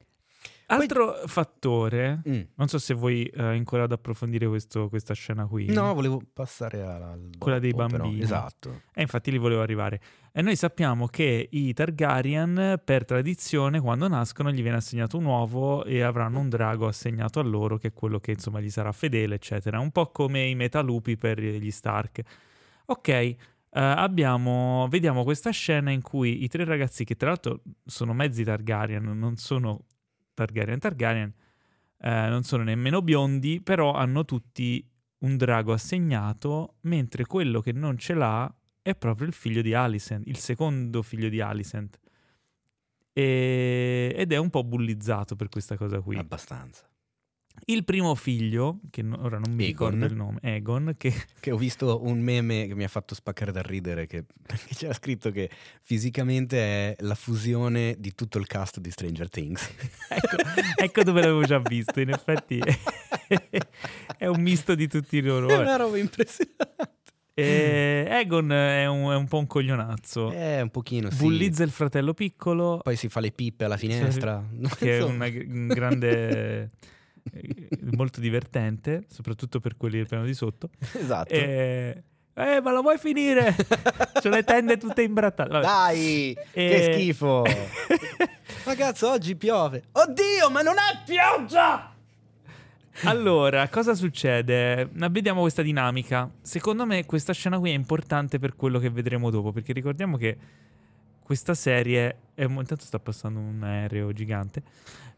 Altro 0.81 1.14
fattore, 1.25 2.22
Mm. 2.28 2.42
non 2.56 2.68
so 2.68 2.78
se 2.80 2.94
vuoi 2.94 3.25
eh, 3.25 3.42
ancora 3.44 3.84
ad 3.84 3.92
approfondire 3.92 4.48
questo- 4.48 4.90
questa 4.90 5.14
scena 5.14 5.46
qui. 5.46 5.66
No, 5.68 5.94
volevo 5.94 6.22
passare 6.34 6.81
al 6.81 7.02
al 7.02 7.30
Quella 7.38 7.60
dei 7.60 7.72
dopo, 7.72 7.86
però. 7.88 8.04
bambini. 8.04 8.22
Esatto. 8.24 8.81
E 8.94 9.02
infatti 9.02 9.31
li 9.31 9.38
volevo 9.38 9.62
arrivare. 9.62 10.02
E 10.31 10.42
noi 10.42 10.56
sappiamo 10.56 11.08
che 11.08 11.48
i 11.52 11.74
Targaryen, 11.74 12.81
per 12.84 13.06
tradizione, 13.06 13.80
quando 13.80 14.08
nascono 14.08 14.52
gli 14.52 14.62
viene 14.62 14.78
assegnato 14.78 15.18
un 15.18 15.25
uovo 15.25 15.84
e 15.86 16.02
avranno 16.02 16.40
un 16.40 16.50
drago 16.50 16.88
assegnato 16.88 17.40
a 17.40 17.44
loro, 17.44 17.78
che 17.78 17.90
è 17.90 17.94
quello 17.94 18.20
che 18.20 18.31
insomma 18.31 18.60
gli 18.60 18.70
sarà 18.70 18.92
fedele, 18.92 19.36
eccetera. 19.36 19.80
Un 19.80 19.92
po' 19.92 20.10
come 20.12 20.44
i 20.48 20.56
metalupi 20.56 21.18
per 21.18 21.40
gli 21.40 21.70
Stark. 21.72 22.22
Ok, 22.86 23.08
eh, 23.10 23.38
abbiamo, 23.72 24.88
vediamo 24.90 25.24
questa 25.24 25.50
scena 25.51 25.92
in 25.92 26.01
cui 26.01 26.44
i 26.44 26.48
tre 26.48 26.63
ragazzi, 26.65 27.03
che 27.03 27.15
tra 27.15 27.30
l'altro 27.30 27.62
sono 27.86 28.13
mezzi 28.13 28.44
Targaryen, 28.44 29.03
non 29.18 29.36
sono 29.38 29.86
Targaryen 30.34 30.80
Targaryen, 30.80 31.34
eh, 32.00 32.28
non 32.28 32.44
sono 32.44 32.63
nemmeno 32.63 33.02
biondi, 33.02 33.62
però 33.62 33.94
hanno 33.94 34.25
tutti 34.25 34.86
un 35.20 35.38
drago 35.38 35.74
assegnato, 35.74 36.75
mentre 36.82 37.25
quello 37.25 37.62
che 37.62 37.72
non 37.72 37.98
ce 37.98 38.13
l'ha 38.13 38.54
è 38.82 38.96
proprio 38.96 39.28
il 39.28 39.34
figlio 39.34 39.62
di 39.62 39.74
Alicent, 39.74 40.28
il 40.28 40.38
secondo 40.38 41.02
figlio 41.02 41.30
di 41.30 41.40
Alicent. 41.40 42.00
E- 43.13 44.13
ed 44.16 44.32
è 44.32 44.38
un 44.38 44.50
po' 44.50 44.63
bullizzato 44.63 45.36
per 45.36 45.48
questa 45.50 45.78
cosa 45.78 46.02
qui. 46.02 46.18
Abbastanza. 46.18 46.88
Il 47.65 47.86
primo 47.86 48.13
figlio, 48.15 48.79
che 48.89 49.01
ora 49.01 49.39
non 49.39 49.53
mi 49.53 49.63
Aegon. 49.63 49.89
ricordo 49.89 50.05
il 50.05 50.15
nome, 50.15 50.39
Egon, 50.41 50.95
che 50.98 51.13
Che 51.39 51.51
ho 51.51 51.57
visto 51.57 52.03
un 52.03 52.19
meme 52.19 52.67
che 52.67 52.75
mi 52.75 52.83
ha 52.83 52.88
fatto 52.89 53.15
spaccare 53.15 53.51
dal 53.51 53.63
ridere, 53.63 54.05
che, 54.05 54.25
perché 54.45 54.75
c'era 54.75 54.93
scritto 54.93 55.31
che 55.31 55.50
fisicamente 55.81 56.57
è 56.57 56.95
la 57.00 57.15
fusione 57.15 57.95
di 57.98 58.13
tutto 58.13 58.38
il 58.38 58.48
cast 58.48 58.79
di 58.79 58.91
Stranger 58.91 59.29
Things. 59.29 59.69
ecco, 60.10 60.36
ecco 60.75 61.03
dove 61.03 61.22
l'avevo 61.22 61.43
già 61.43 61.60
visto, 61.60 62.00
in 62.01 62.10
effetti 62.10 62.60
è 64.17 64.25
un 64.27 64.41
misto 64.41 64.75
di 64.75 64.88
tutti 64.88 65.22
loro. 65.22 65.48
è 65.48 65.57
una 65.57 65.75
roba 65.77 65.98
impressionante. 65.98 66.91
E 67.36 68.05
Egon 68.07 68.51
è 68.51 68.86
un, 68.86 69.10
è 69.12 69.15
un 69.15 69.27
po' 69.27 69.39
un 69.39 69.48
coglionazzo. 69.48 70.31
È 70.31 70.62
un 70.62 70.69
pochino, 70.69 71.10
sì. 71.10 71.17
Bullizza 71.17 71.63
il 71.63 71.72
fratello 71.72 72.13
piccolo, 72.13 72.79
Poi 72.83 72.95
si 72.95 73.10
fa 73.10 73.22
le 73.22 73.31
pippe 73.31 73.65
alla 73.65 73.77
finestra. 73.77 74.43
che 74.77 74.98
è 75.00 75.03
una, 75.03 75.25
un 75.25 75.67
grande... 75.67 76.69
eh, 77.32 77.68
molto 77.96 78.20
divertente, 78.20 79.06
soprattutto 79.08 79.60
per 79.60 79.77
quelli 79.77 79.98
del 79.98 80.08
piano 80.08 80.25
di 80.25 80.34
sotto. 80.34 80.70
Esatto. 80.94 81.34
E... 81.34 82.03
Eh, 82.36 82.62
ma 82.62 82.72
la 82.72 82.82
vuoi 82.82 82.98
finire? 82.98 83.56
C'ho 84.22 84.30
le 84.30 84.44
tende 84.44 84.77
tutte 84.77 85.03
imbrattate. 85.03 85.50
Vabbè. 85.50 85.65
Dai, 85.65 86.36
E- 86.51 86.70
che 86.70 86.94
schifo. 86.94 87.44
ma 88.65 88.75
cazzo, 88.75 89.12
oggi 89.12 89.36
piove. 89.36 89.84
Oddio, 89.92 90.50
ma 90.50 90.62
non 90.62 90.75
è 90.75 91.03
pioggia! 91.06 91.94
Allora, 93.03 93.68
cosa 93.70 93.96
succede? 93.96 94.89
Vediamo 94.92 95.42
questa 95.42 95.62
dinamica. 95.62 96.30
Secondo 96.42 96.86
me 96.86 97.06
questa 97.06 97.34
scena 97.34 97.58
qui 97.60 97.72
è 97.72 97.74
importante 97.74 98.39
per 98.39 98.56
quello 98.56 98.80
che 98.80 98.89
vedremo 98.89 99.30
dopo, 99.30 99.51
perché 99.51 99.74
ricordiamo 99.74 100.15
che 100.18 100.38
questa 101.24 101.53
serie 101.53 102.18
è 102.34 102.44
un... 102.44 102.56
intanto 102.58 102.84
sta 102.86 103.00
passando 103.00 103.39
un 103.39 103.63
aereo 103.63 104.12
gigante, 104.13 104.63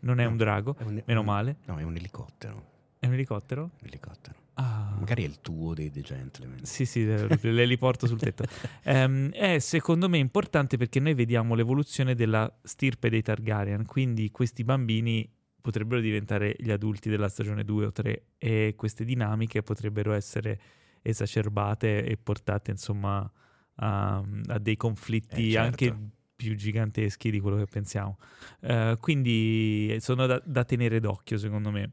non 0.02 0.20
è 0.20 0.24
No, 0.24 0.30
un 0.32 0.38
drago, 0.38 0.76
È 0.78 0.84
un- 0.84 1.04
meno 1.06 1.20
un- 1.22 1.26
male. 1.26 1.56
No, 1.66 1.78
è 1.78 1.84
un 1.84 1.96
elicottero. 1.96 2.74
È 3.00 3.08
un 3.08 3.14
elicottero? 3.14 3.64
Un 3.82 3.88
elicottero. 3.88 4.36
Ah. 4.58 4.96
Magari 4.98 5.24
è 5.24 5.28
il 5.28 5.42
tuo 5.42 5.74
dei 5.74 5.92
The 5.92 6.02
Gentleman. 6.02 6.64
Sì, 6.64 6.86
sì, 6.86 7.04
le, 7.06 7.28
le 7.42 7.66
li 7.66 7.78
porto 7.78 8.08
sul 8.08 8.20
tetto. 8.20 8.46
Ehm, 8.84 9.32
è 9.32 9.60
secondo 9.60 10.08
me 10.08 10.18
importante 10.18 10.78
perché 10.78 11.00
noi 11.00 11.14
vediamo 11.14 11.56
l'evoluzione 11.56 12.16
della 12.16 12.52
stirpe 12.64 13.10
dei 13.10 13.22
Targaryen, 13.22 13.86
quindi 13.86 14.32
questi 14.32 14.64
bambini 14.64 15.30
potrebbero 15.60 16.00
diventare 16.00 16.56
gli 16.58 16.70
adulti 16.72 17.10
della 17.10 17.28
stagione 17.28 17.64
2 17.66 17.86
o 17.88 17.92
3 17.92 18.24
e 18.38 18.74
queste 18.78 19.04
dinamiche 19.04 19.62
potrebbero 19.64 20.14
essere 20.14 20.60
esacerbate 21.02 22.04
e 22.06 22.18
portate 22.18 22.72
insomma 22.72 23.30
a, 23.76 24.18
a 24.48 24.60
dei 24.60 24.78
conflitti 24.78 25.50
Eh, 25.50 25.52
certo. 25.52 25.84
anche 25.86 26.10
più 26.36 26.56
giganteschi 26.56 27.32
di 27.32 27.40
quello 27.40 27.58
che 27.58 27.66
pensiamo. 27.66 28.18
Eh, 28.62 28.98
quindi 29.00 29.96
sono 30.00 30.26
da, 30.26 30.42
da 30.46 30.64
tenere 30.66 31.00
d'occhio 31.00 31.38
secondo 31.38 31.72
me. 31.72 31.92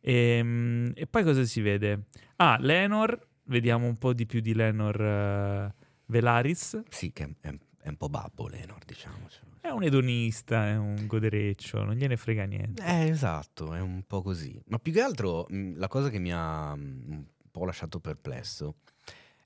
Ehm, 0.00 0.92
E, 0.94 1.06
poi 1.06 1.22
cosa 1.24 1.44
si 1.44 1.60
vede? 1.60 2.06
Ah, 2.36 2.56
Lenor, 2.60 3.18
vediamo 3.44 3.86
un 3.86 3.96
po' 3.96 4.12
di 4.12 4.26
più 4.26 4.40
di 4.40 4.54
Lenor 4.54 5.00
eh, 5.00 5.74
Velaris. 6.06 6.82
Sì, 6.88 7.12
che 7.12 7.34
è, 7.40 7.48
è 7.80 7.88
un 7.88 7.96
po' 7.96 8.08
babbo 8.08 8.48
Lenor, 8.48 8.84
diciamocelo. 8.84 9.52
È 9.60 9.68
un 9.70 9.82
edonista, 9.82 10.68
è 10.68 10.76
un 10.76 11.06
godereccio, 11.06 11.82
non 11.84 11.94
gliene 11.94 12.16
frega 12.18 12.44
niente. 12.44 12.82
Eh, 12.84 13.08
esatto, 13.08 13.72
è 13.72 13.80
un 13.80 14.02
po' 14.06 14.20
così. 14.20 14.60
Ma 14.66 14.78
più 14.78 14.92
che 14.92 15.00
altro 15.00 15.46
mh, 15.48 15.78
la 15.78 15.88
cosa 15.88 16.10
che 16.10 16.18
mi 16.18 16.32
ha 16.32 16.74
mh, 16.74 16.80
un 17.08 17.24
po' 17.50 17.64
lasciato 17.64 17.98
perplesso 17.98 18.76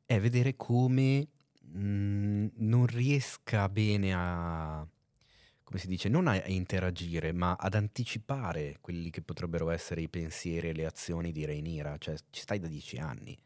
è 0.04 0.18
vedere 0.18 0.57
come 0.57 1.28
mh, 1.72 2.50
non 2.56 2.87
riesca 2.87 3.68
bene 3.68 4.14
a, 4.14 4.87
come 5.62 5.78
si 5.78 5.87
dice, 5.87 6.08
non 6.08 6.26
a 6.26 6.46
interagire, 6.46 7.32
ma 7.32 7.54
ad 7.54 7.75
anticipare 7.75 8.78
quelli 8.80 9.10
che 9.10 9.22
potrebbero 9.22 9.70
essere 9.70 10.00
i 10.00 10.08
pensieri 10.08 10.68
e 10.68 10.72
le 10.72 10.87
azioni 10.87 11.32
di 11.32 11.44
Rhaenyra. 11.44 11.98
Cioè, 11.98 12.16
ci 12.30 12.40
stai 12.40 12.58
da 12.58 12.68
dieci 12.68 12.96
anni, 12.96 13.37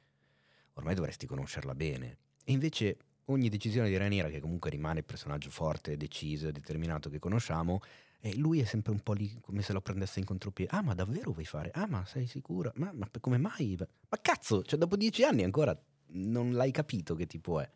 ormai 0.74 0.94
dovresti 0.94 1.26
conoscerla 1.26 1.74
bene. 1.74 2.18
E 2.44 2.52
invece 2.52 2.96
ogni 3.26 3.48
decisione 3.48 3.88
di 3.88 3.96
Rhaenyra, 3.96 4.28
che 4.28 4.40
comunque 4.40 4.70
rimane 4.70 5.00
il 5.00 5.04
personaggio 5.04 5.50
forte, 5.50 5.96
deciso 5.96 6.48
e 6.48 6.52
determinato 6.52 7.10
che 7.10 7.18
conosciamo, 7.18 7.80
e 8.20 8.36
lui 8.36 8.60
è 8.60 8.64
sempre 8.64 8.92
un 8.92 9.00
po' 9.00 9.14
lì 9.14 9.36
come 9.40 9.62
se 9.62 9.72
lo 9.72 9.80
prendesse 9.80 10.20
in 10.20 10.24
contropiede. 10.24 10.70
Ah, 10.76 10.82
ma 10.82 10.94
davvero 10.94 11.32
vuoi 11.32 11.44
fare? 11.44 11.72
Ah, 11.74 11.88
ma 11.88 12.04
sei 12.04 12.28
sicura? 12.28 12.70
Ma, 12.76 12.92
ma 12.92 13.10
come 13.20 13.36
mai? 13.36 13.76
Ma 13.76 14.18
cazzo, 14.20 14.62
cioè 14.62 14.78
dopo 14.78 14.96
dieci 14.96 15.24
anni 15.24 15.42
ancora 15.42 15.76
non 16.14 16.52
l'hai 16.52 16.70
capito 16.70 17.16
che 17.16 17.26
tipo 17.26 17.58
è. 17.60 17.68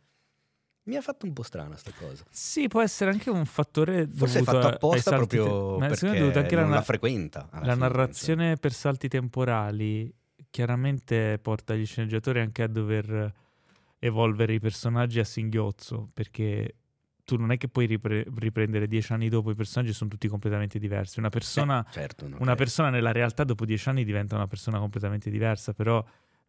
Mi 0.87 0.95
ha 0.97 1.01
fatto 1.01 1.27
un 1.27 1.33
po' 1.33 1.43
strana 1.43 1.77
sta 1.77 1.91
cosa. 1.99 2.23
Sì, 2.31 2.69
può 2.69 2.81
essere 2.81 3.11
anche 3.11 3.29
un 3.29 3.45
fattore 3.45 4.07
Forse 4.09 4.39
è 4.41 4.43
fatto 4.43 4.69
apposta 4.69 5.11
salti 5.11 5.37
proprio 5.37 5.73
te- 5.75 5.79
ma 5.81 5.87
perché 5.89 6.07
anche 6.39 6.55
non 6.55 6.65
alla- 6.67 6.75
la 6.77 6.83
frequenta. 6.83 7.49
La 7.53 7.59
fine, 7.61 7.75
narrazione 7.75 8.57
per 8.57 8.73
salti 8.73 9.09
temporali 9.09 10.13
chiaramente 10.49 11.39
porta 11.41 11.75
gli 11.75 11.85
sceneggiatori 11.85 12.41
anche 12.41 12.63
a 12.63 12.69
dover 12.69 13.33
evolvere 13.99 14.55
i 14.55 14.61
personaggi 14.61 15.19
a 15.19 15.25
singhiozzo, 15.25 16.11
perché 16.15 16.77
tu 17.25 17.37
non 17.37 17.51
è 17.51 17.57
che 17.57 17.67
puoi 17.69 17.87
ripre- 17.87 18.25
riprendere 18.39 18.87
dieci 18.87 19.13
anni 19.13 19.29
dopo 19.29 19.51
i 19.51 19.57
personaggi 19.57 19.93
sono 19.93 20.09
tutti 20.09 20.29
completamente 20.29 20.79
diversi. 20.79 21.19
Una 21.19 21.31
persona, 21.31 21.85
Eh, 21.85 21.91
certo, 21.93 22.27
una 22.39 22.55
persona 22.55 22.91
nella 22.91 23.11
realtà 23.11 23.43
dopo 23.43 23.65
dieci 23.65 23.89
anni 23.89 24.05
diventa 24.05 24.37
una 24.37 24.47
persona 24.47 24.79
completamente 24.79 25.29
diversa, 25.31 25.73
però 25.73 26.03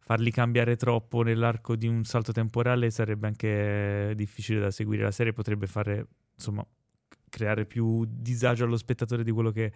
farli 0.08 0.30
cambiare 0.30 0.76
troppo 0.76 1.20
nell'arco 1.20 1.76
di 1.76 1.86
un 1.86 2.02
salto 2.02 2.32
temporale 2.32 2.88
sarebbe 2.88 3.26
anche 3.26 4.14
difficile 4.16 4.58
da 4.58 4.70
seguire. 4.70 5.02
La 5.02 5.10
serie 5.10 5.34
potrebbe 5.34 5.66
fare, 5.66 6.06
insomma, 6.34 6.66
creare 7.28 7.66
più 7.66 8.06
disagio 8.08 8.64
allo 8.64 8.78
spettatore 8.78 9.22
di 9.22 9.30
quello 9.30 9.50
che, 9.50 9.70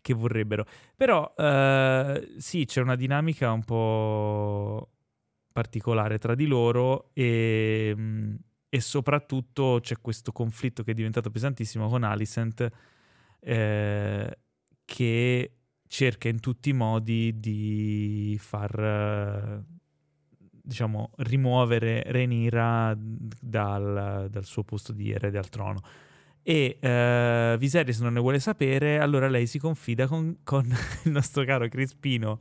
che 0.00 0.14
vorrebbero. 0.14 0.64
Però 0.96 1.34
eh, 1.36 2.32
sì, 2.38 2.64
c'è 2.64 2.80
una 2.80 2.96
dinamica 2.96 3.52
un 3.52 3.62
po' 3.62 4.90
particolare 5.52 6.16
tra 6.16 6.34
di 6.34 6.46
loro 6.46 7.10
e, 7.12 7.94
mh, 7.94 8.36
e 8.70 8.80
soprattutto 8.80 9.80
c'è 9.82 10.00
questo 10.00 10.32
conflitto 10.32 10.82
che 10.82 10.92
è 10.92 10.94
diventato 10.94 11.28
pesantissimo 11.28 11.90
con 11.90 12.04
Alicent 12.04 12.70
eh, 13.38 14.38
che 14.86 15.56
cerca 15.86 16.28
in 16.28 16.40
tutti 16.40 16.70
i 16.70 16.72
modi 16.72 17.38
di 17.38 18.34
far 18.40 19.62
diciamo 20.64 21.10
rimuovere 21.16 22.02
Renira 22.06 22.96
dal, 22.96 24.28
dal 24.30 24.44
suo 24.44 24.62
posto 24.62 24.92
di 24.92 25.10
erede 25.12 25.36
al 25.36 25.50
trono 25.50 25.80
e 26.46 26.76
eh, 26.78 27.56
Viserys 27.58 28.00
non 28.00 28.14
ne 28.14 28.20
vuole 28.20 28.38
sapere 28.38 28.98
allora 28.98 29.28
lei 29.28 29.46
si 29.46 29.58
confida 29.58 30.06
con, 30.06 30.38
con 30.42 30.64
il 31.04 31.10
nostro 31.10 31.44
caro 31.44 31.68
Crispino 31.68 32.38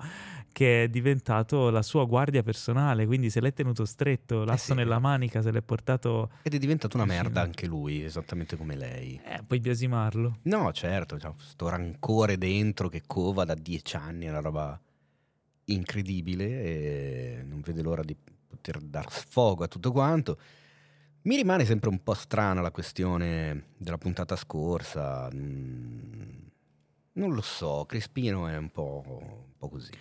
che 0.51 0.83
è 0.83 0.87
diventato 0.87 1.69
la 1.69 1.81
sua 1.81 2.05
guardia 2.05 2.43
personale 2.43 3.05
quindi 3.05 3.29
se 3.29 3.41
l'è 3.41 3.53
tenuto 3.53 3.85
stretto 3.85 4.45
l'asso 4.45 4.71
sì. 4.71 4.73
nella 4.73 4.99
manica 4.99 5.41
se 5.41 5.51
l'è 5.51 5.61
portato 5.61 6.31
Ed 6.43 6.53
è 6.53 6.57
diventato 6.57 6.95
una 6.95 7.05
merda 7.05 7.41
anche 7.41 7.65
lui, 7.65 8.03
esattamente 8.03 8.55
come 8.55 8.75
lei. 8.75 9.19
eh, 9.25 9.41
puoi 9.45 9.59
biasimarlo 9.59 10.39
No, 10.43 10.71
certo, 10.71 11.17
sto 11.37 11.69
rancore 11.69 12.37
dentro 12.37 12.87
che 12.87 13.03
cova 13.05 13.45
da 13.45 13.55
dieci 13.55 13.95
anni, 13.95 14.25
è 14.25 14.29
una 14.29 14.41
roba 14.41 14.79
incredibile 15.65 16.45
e 16.63 17.43
non 17.43 17.61
vede 17.61 17.81
l'ora 17.81 18.03
di 18.03 18.15
poter 18.47 18.79
dar 18.79 19.11
sfogo 19.11 19.63
a 19.63 19.67
tutto 19.67 19.91
quanto. 19.91 20.39
Mi 21.23 21.35
rimane 21.37 21.65
sempre 21.65 21.89
un 21.89 22.03
po' 22.03 22.13
strana 22.13 22.61
la 22.61 22.71
questione 22.71 23.67
della 23.77 23.97
puntata 23.97 24.35
scorsa. 24.35 25.29
mm, 25.33 26.21
Non 27.13 27.33
lo 27.33 27.41
so, 27.41 27.85
Crispino 27.87 28.47
è 28.47 28.57
un 28.57 28.69
po', 28.71 29.03
un 29.05 29.57
po' 29.57 29.69
così. 29.69 29.91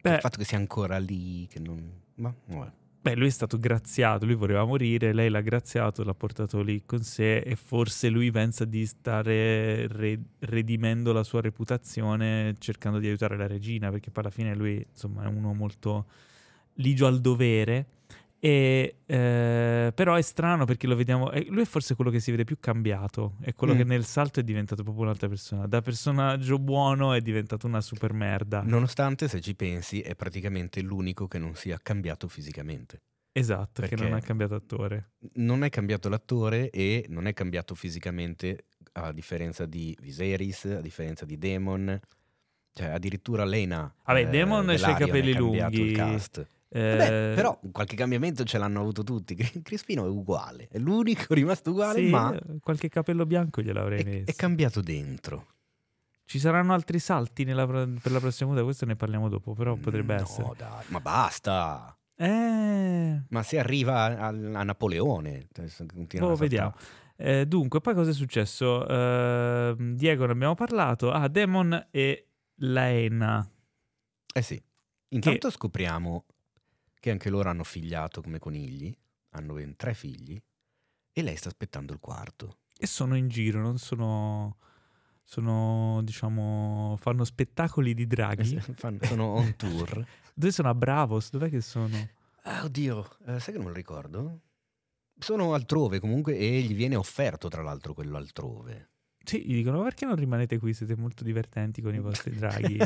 Beh. 0.00 0.14
Il 0.14 0.20
fatto 0.20 0.38
che 0.38 0.44
sia 0.44 0.56
ancora 0.56 0.98
lì, 0.98 1.46
che 1.46 1.58
non... 1.58 1.92
Ma, 2.14 2.34
vabbè. 2.46 2.72
Beh, 3.02 3.14
lui 3.16 3.28
è 3.28 3.30
stato 3.30 3.58
graziato, 3.58 4.26
lui 4.26 4.34
voleva 4.34 4.62
morire, 4.66 5.14
lei 5.14 5.30
l'ha 5.30 5.40
graziato, 5.40 6.04
l'ha 6.04 6.12
portato 6.12 6.60
lì 6.60 6.82
con 6.84 7.02
sé 7.02 7.38
e 7.38 7.56
forse 7.56 8.10
lui 8.10 8.30
pensa 8.30 8.66
di 8.66 8.84
stare 8.84 9.86
re- 9.86 10.20
redimendo 10.40 11.10
la 11.14 11.22
sua 11.22 11.40
reputazione 11.40 12.54
cercando 12.58 12.98
di 12.98 13.06
aiutare 13.06 13.38
la 13.38 13.46
regina, 13.46 13.90
perché 13.90 14.10
poi 14.10 14.24
alla 14.24 14.32
fine 14.32 14.54
lui, 14.54 14.84
insomma, 14.86 15.24
è 15.24 15.28
uno 15.28 15.54
molto 15.54 16.04
ligio 16.74 17.06
al 17.06 17.22
dovere. 17.22 17.86
E, 18.42 18.96
eh, 19.04 19.92
però 19.94 20.14
è 20.14 20.22
strano 20.22 20.64
perché 20.64 20.86
lo 20.86 20.96
vediamo. 20.96 21.30
eh, 21.30 21.44
lui 21.50 21.60
è 21.62 21.64
forse 21.66 21.94
quello 21.94 22.10
che 22.10 22.20
si 22.20 22.30
vede 22.30 22.44
più 22.44 22.56
cambiato. 22.58 23.36
È 23.42 23.52
quello 23.54 23.74
Mm. 23.74 23.76
che 23.76 23.84
nel 23.84 24.04
salto 24.06 24.40
è 24.40 24.42
diventato 24.42 24.82
proprio 24.82 25.04
un'altra 25.04 25.28
persona. 25.28 25.66
Da 25.66 25.82
personaggio 25.82 26.58
buono 26.58 27.12
è 27.12 27.20
diventato 27.20 27.66
una 27.66 27.82
super 27.82 28.14
merda. 28.14 28.62
Nonostante, 28.62 29.28
se 29.28 29.42
ci 29.42 29.54
pensi, 29.54 30.00
è 30.00 30.14
praticamente 30.14 30.80
l'unico 30.80 31.26
che 31.26 31.38
non 31.38 31.54
sia 31.54 31.78
cambiato 31.82 32.28
fisicamente. 32.28 33.02
esatto, 33.32 33.82
che 33.82 33.88
perché- 33.88 34.04
non 34.04 34.14
ha 34.14 34.20
cambiato 34.20 34.54
attore. 34.56 35.10
non 35.34 35.62
è 35.62 35.68
cambiato 35.68 36.08
l'attore 36.08 36.68
e 36.70 37.04
non 37.10 37.26
è 37.26 37.32
cambiato 37.32 37.74
fisicamente 37.76 38.64
a 38.92 39.12
differenza 39.12 39.66
di 39.66 39.96
Viserys, 40.00 40.64
a 40.64 40.80
differenza 40.80 41.24
di 41.26 41.38
Demon. 41.38 42.00
Cioè, 42.72 42.86
addirittura 42.88 43.44
Lena. 43.44 43.92
Vabbè, 44.04 44.28
Daemon 44.30 44.74
c'ha 44.76 44.90
i 44.90 44.94
capelli 44.94 45.34
lunghi. 45.34 45.80
Il 45.82 45.92
cast. 45.96 46.46
Eh, 46.72 46.96
Vabbè, 46.96 47.32
però 47.34 47.58
qualche 47.72 47.96
cambiamento 47.96 48.44
ce 48.44 48.56
l'hanno 48.56 48.80
avuto 48.80 49.02
tutti. 49.02 49.34
Crispino 49.34 50.04
è 50.04 50.08
uguale, 50.08 50.68
è 50.70 50.78
l'unico 50.78 51.24
rimasto 51.34 51.70
uguale, 51.70 51.98
sì, 51.98 52.08
ma 52.08 52.38
qualche 52.60 52.88
capello 52.88 53.26
bianco 53.26 53.60
gliel'avrei 53.60 54.00
è, 54.00 54.04
messo. 54.04 54.30
è 54.30 54.34
cambiato 54.34 54.80
dentro. 54.80 55.46
Ci 56.24 56.38
saranno 56.38 56.72
altri 56.72 57.00
salti 57.00 57.42
nella 57.42 57.66
per 57.66 58.12
la 58.12 58.20
prossima 58.20 58.46
puntata, 58.46 58.62
questo 58.62 58.86
ne 58.86 58.94
parliamo 58.94 59.28
dopo, 59.28 59.52
però 59.52 59.74
potrebbe 59.74 60.14
no, 60.14 60.22
essere. 60.22 60.48
dai, 60.56 60.84
ma 60.86 61.00
basta. 61.00 61.98
Eh, 62.14 63.22
Ma 63.28 63.42
se 63.42 63.58
arriva 63.58 64.04
a, 64.04 64.26
a 64.28 64.62
Napoleone, 64.62 65.48
cioè, 65.52 65.66
boh, 66.20 66.36
vediamo. 66.36 66.74
Eh, 67.16 67.46
dunque, 67.46 67.80
poi 67.80 67.94
cosa 67.94 68.10
è 68.10 68.14
successo? 68.14 68.86
Eh, 68.86 69.74
Diego 69.76 70.26
ne 70.26 70.32
abbiamo 70.32 70.54
parlato. 70.54 71.10
Ah, 71.10 71.26
Demon 71.26 71.88
e 71.90 72.28
Laena. 72.56 73.50
Eh 74.32 74.42
sì. 74.42 74.62
Intanto 75.08 75.50
scopriamo 75.50 76.24
che 77.00 77.10
anche 77.10 77.30
loro 77.30 77.48
hanno 77.48 77.64
figliato 77.64 78.20
come 78.22 78.38
conigli, 78.38 78.94
hanno 79.30 79.54
ben 79.54 79.74
tre 79.74 79.94
figli, 79.94 80.40
e 81.12 81.22
lei 81.22 81.36
sta 81.36 81.48
aspettando 81.48 81.92
il 81.92 81.98
quarto. 81.98 82.58
E 82.78 82.86
sono 82.86 83.16
in 83.16 83.28
giro, 83.28 83.60
non 83.60 83.78
sono... 83.78 84.56
Sono, 85.22 86.00
diciamo, 86.02 86.96
fanno 87.00 87.22
spettacoli 87.22 87.94
di 87.94 88.04
draghi. 88.08 88.58
Fanno- 88.58 88.98
sono 89.02 89.26
on 89.26 89.54
tour. 89.56 90.04
Dove 90.34 90.50
sono 90.50 90.68
a 90.70 90.74
Bravos? 90.74 91.30
Dov'è 91.30 91.48
che 91.48 91.60
sono? 91.60 92.08
Ah, 92.42 92.64
oddio, 92.64 93.08
eh, 93.26 93.38
sai 93.38 93.52
che 93.52 93.58
non 93.58 93.62
me 93.62 93.68
lo 93.68 93.74
ricordo? 93.74 94.40
Sono 95.16 95.54
altrove 95.54 96.00
comunque 96.00 96.36
e 96.36 96.60
gli 96.62 96.74
viene 96.74 96.96
offerto 96.96 97.46
tra 97.46 97.62
l'altro 97.62 97.94
quello 97.94 98.16
altrove. 98.16 98.90
Sì, 99.22 99.44
gli 99.44 99.54
dicono 99.54 99.82
perché 99.84 100.04
non 100.04 100.16
rimanete 100.16 100.58
qui? 100.58 100.72
Siete 100.72 100.96
molto 100.96 101.22
divertenti 101.22 101.80
con 101.80 101.94
i 101.94 102.00
vostri 102.00 102.34
draghi. 102.36 102.78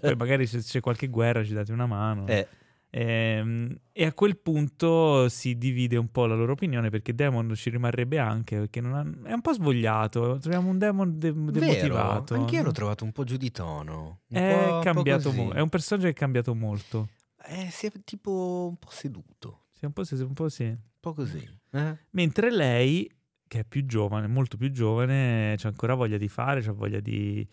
Poi 0.00 0.16
magari 0.16 0.46
se 0.48 0.62
c'è 0.62 0.80
qualche 0.80 1.06
guerra 1.06 1.44
ci 1.44 1.52
date 1.52 1.70
una 1.70 1.86
mano. 1.86 2.26
Eh, 2.26 2.48
Ehm, 2.96 3.76
e 3.90 4.04
a 4.06 4.12
quel 4.12 4.38
punto 4.38 5.28
si 5.28 5.58
divide 5.58 5.96
un 5.96 6.12
po' 6.12 6.26
la 6.26 6.36
loro 6.36 6.52
opinione 6.52 6.90
perché 6.90 7.12
Demon 7.12 7.52
ci 7.56 7.70
rimarrebbe 7.70 8.20
anche 8.20 8.56
perché 8.56 8.80
non 8.80 8.94
ha- 8.94 9.28
è 9.28 9.32
un 9.32 9.40
po' 9.40 9.52
svogliato. 9.52 10.38
Troviamo 10.38 10.68
un 10.70 10.78
Demon 10.78 11.18
de- 11.18 11.32
demotivato. 11.32 12.34
anch'io 12.34 12.62
l'ho 12.62 12.70
trovato 12.70 13.02
un 13.02 13.10
po' 13.10 13.24
giù 13.24 13.36
di 13.36 13.50
tono. 13.50 14.20
un 14.28 14.36
È 14.36 14.70
un 14.76 14.80
cambiato 14.82 15.30
così. 15.30 15.40
mo- 15.42 15.50
è 15.52 15.60
un 15.60 15.68
personaggio 15.68 16.06
che 16.06 16.12
è 16.12 16.16
cambiato 16.16 16.54
molto. 16.54 17.08
Eh, 17.46 17.68
si 17.70 17.86
è 17.86 17.92
tipo 18.04 18.66
un 18.70 18.76
po' 18.76 18.90
seduto. 18.90 19.64
Sì, 19.72 19.86
un 19.86 19.92
po' 19.92 20.04
sì, 20.04 20.14
un 20.14 20.32
po' 20.32 20.48
sì. 20.48 20.64
Un 20.64 20.78
po' 21.00 21.14
così. 21.14 21.44
Eh? 21.72 21.98
Mentre 22.10 22.50
lei, 22.52 23.10
che 23.48 23.58
è 23.60 23.64
più 23.64 23.84
giovane, 23.86 24.28
molto 24.28 24.56
più 24.56 24.70
giovane, 24.70 25.54
c'ha 25.58 25.66
ancora 25.68 25.94
voglia 25.94 26.16
di 26.16 26.28
fare, 26.28 26.60
c'ha 26.62 26.70
voglia 26.72 27.00
di, 27.00 27.44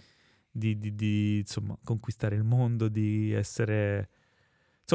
di, 0.52 0.78
di- 0.78 0.94
di, 0.94 1.38
insomma, 1.40 1.76
conquistare 1.84 2.36
il 2.36 2.44
mondo, 2.44 2.88
di 2.90 3.32
essere 3.32 4.10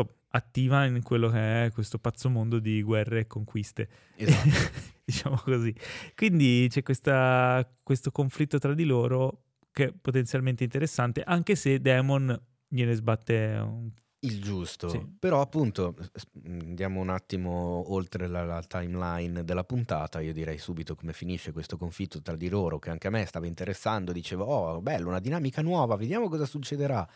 insomma, 0.00 0.14
attiva 0.30 0.84
in 0.84 1.02
quello 1.02 1.30
che 1.30 1.66
è 1.66 1.70
questo 1.72 1.98
pazzo 1.98 2.28
mondo 2.28 2.58
di 2.58 2.82
guerre 2.82 3.20
e 3.20 3.26
conquiste. 3.26 3.88
Esatto. 4.16 4.94
diciamo 5.04 5.36
così. 5.36 5.74
Quindi 6.14 6.66
c'è 6.68 6.82
questa- 6.82 7.66
questo 7.82 8.10
conflitto 8.10 8.58
tra 8.58 8.74
di 8.74 8.84
loro 8.84 9.42
che 9.72 9.84
è 9.88 9.92
potenzialmente 9.92 10.64
interessante, 10.64 11.22
anche 11.22 11.54
se 11.54 11.80
Demon 11.80 12.38
gliene 12.66 12.94
sbatte 12.94 13.58
un... 13.62 13.90
Il 14.20 14.42
giusto. 14.42 14.88
Sì. 14.88 15.06
Però 15.18 15.40
appunto 15.40 15.94
andiamo 16.46 17.00
un 17.00 17.10
attimo 17.10 17.92
oltre 17.92 18.26
la, 18.26 18.44
la 18.44 18.62
timeline 18.62 19.44
della 19.44 19.62
puntata, 19.62 20.20
io 20.20 20.32
direi 20.32 20.58
subito 20.58 20.94
come 20.96 21.12
finisce 21.12 21.52
questo 21.52 21.76
conflitto 21.76 22.22
tra 22.22 22.34
di 22.34 22.48
loro 22.48 22.78
che 22.78 22.90
anche 22.90 23.06
a 23.06 23.10
me 23.10 23.24
stava 23.26 23.46
interessando, 23.46 24.12
dicevo 24.12 24.44
"Oh, 24.44 24.80
bello, 24.80 25.08
una 25.08 25.20
dinamica 25.20 25.62
nuova, 25.62 25.94
vediamo 25.96 26.28
cosa 26.28 26.46
succederà". 26.46 27.06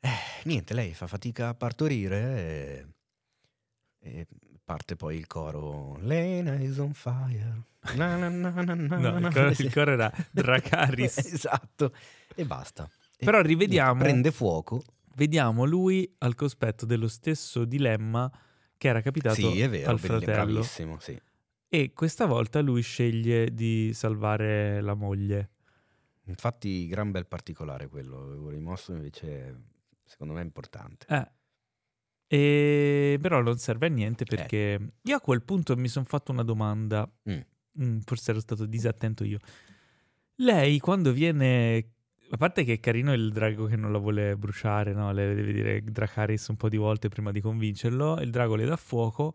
Eh, 0.00 0.08
niente, 0.44 0.74
lei 0.74 0.94
fa 0.94 1.06
fatica 1.06 1.48
a 1.48 1.54
partorire 1.54 2.86
e, 4.00 4.18
e 4.20 4.26
parte 4.64 4.96
poi 4.96 5.16
il 5.16 5.26
coro 5.26 5.96
Lena 6.00 6.54
is 6.56 6.78
on 6.78 6.92
fire. 6.92 7.62
Na, 7.96 8.16
na, 8.16 8.28
na, 8.28 8.50
No, 8.74 9.18
il 9.18 9.32
coro, 9.32 9.48
il 9.50 9.72
coro 9.72 9.90
era 9.92 10.12
Dracaris. 10.30 11.18
esatto. 11.18 11.92
E 12.34 12.44
basta. 12.44 12.88
E 13.16 13.24
Però 13.24 13.40
rivediamo, 13.40 14.00
Prende 14.02 14.30
fuoco. 14.30 14.82
vediamo 15.14 15.64
lui 15.64 16.08
al 16.18 16.34
cospetto 16.34 16.84
dello 16.86 17.08
stesso 17.08 17.64
dilemma 17.64 18.30
che 18.76 18.88
era 18.88 19.00
capitato 19.00 19.34
Sì, 19.34 19.60
è 19.60 19.68
vero, 19.68 19.90
al 19.90 19.98
fratello. 19.98 20.32
bravissimo, 20.32 20.98
sì. 21.00 21.20
E 21.70 21.92
questa 21.92 22.26
volta 22.26 22.60
lui 22.60 22.82
sceglie 22.82 23.52
di 23.52 23.92
salvare 23.92 24.80
la 24.80 24.94
moglie. 24.94 25.50
Infatti, 26.26 26.86
gran 26.86 27.10
bel 27.10 27.26
particolare 27.26 27.88
quello, 27.88 28.22
avevo 28.22 28.50
rimosso 28.50 28.92
invece, 28.92 29.60
secondo 30.08 30.32
me 30.34 30.40
è 30.40 30.44
importante. 30.44 31.06
Eh. 31.08 31.30
E... 32.26 33.18
Però 33.20 33.40
non 33.40 33.58
serve 33.58 33.86
a 33.86 33.90
niente 33.90 34.24
perché 34.24 34.92
io 35.00 35.16
a 35.16 35.20
quel 35.20 35.42
punto 35.42 35.76
mi 35.76 35.88
sono 35.88 36.04
fatto 36.04 36.32
una 36.32 36.42
domanda. 36.42 37.08
Mm. 37.30 37.40
Mm, 37.80 37.98
forse 38.00 38.32
ero 38.32 38.40
stato 38.40 38.66
disattento 38.66 39.24
io. 39.24 39.38
Lei 40.36 40.78
quando 40.78 41.12
viene... 41.12 41.92
A 42.30 42.36
parte 42.36 42.64
che 42.64 42.74
è 42.74 42.80
carino 42.80 43.14
il 43.14 43.32
drago 43.32 43.64
che 43.64 43.76
non 43.76 43.90
la 43.90 43.98
vuole 43.98 44.36
bruciare, 44.36 44.92
no? 44.92 45.12
Le 45.12 45.34
deve 45.34 45.52
dire 45.52 45.82
Dracaris 45.82 46.48
un 46.48 46.56
po' 46.56 46.68
di 46.68 46.76
volte 46.76 47.08
prima 47.08 47.30
di 47.30 47.40
convincerlo. 47.40 48.20
Il 48.20 48.30
drago 48.30 48.54
le 48.54 48.66
dà 48.66 48.76
fuoco 48.76 49.32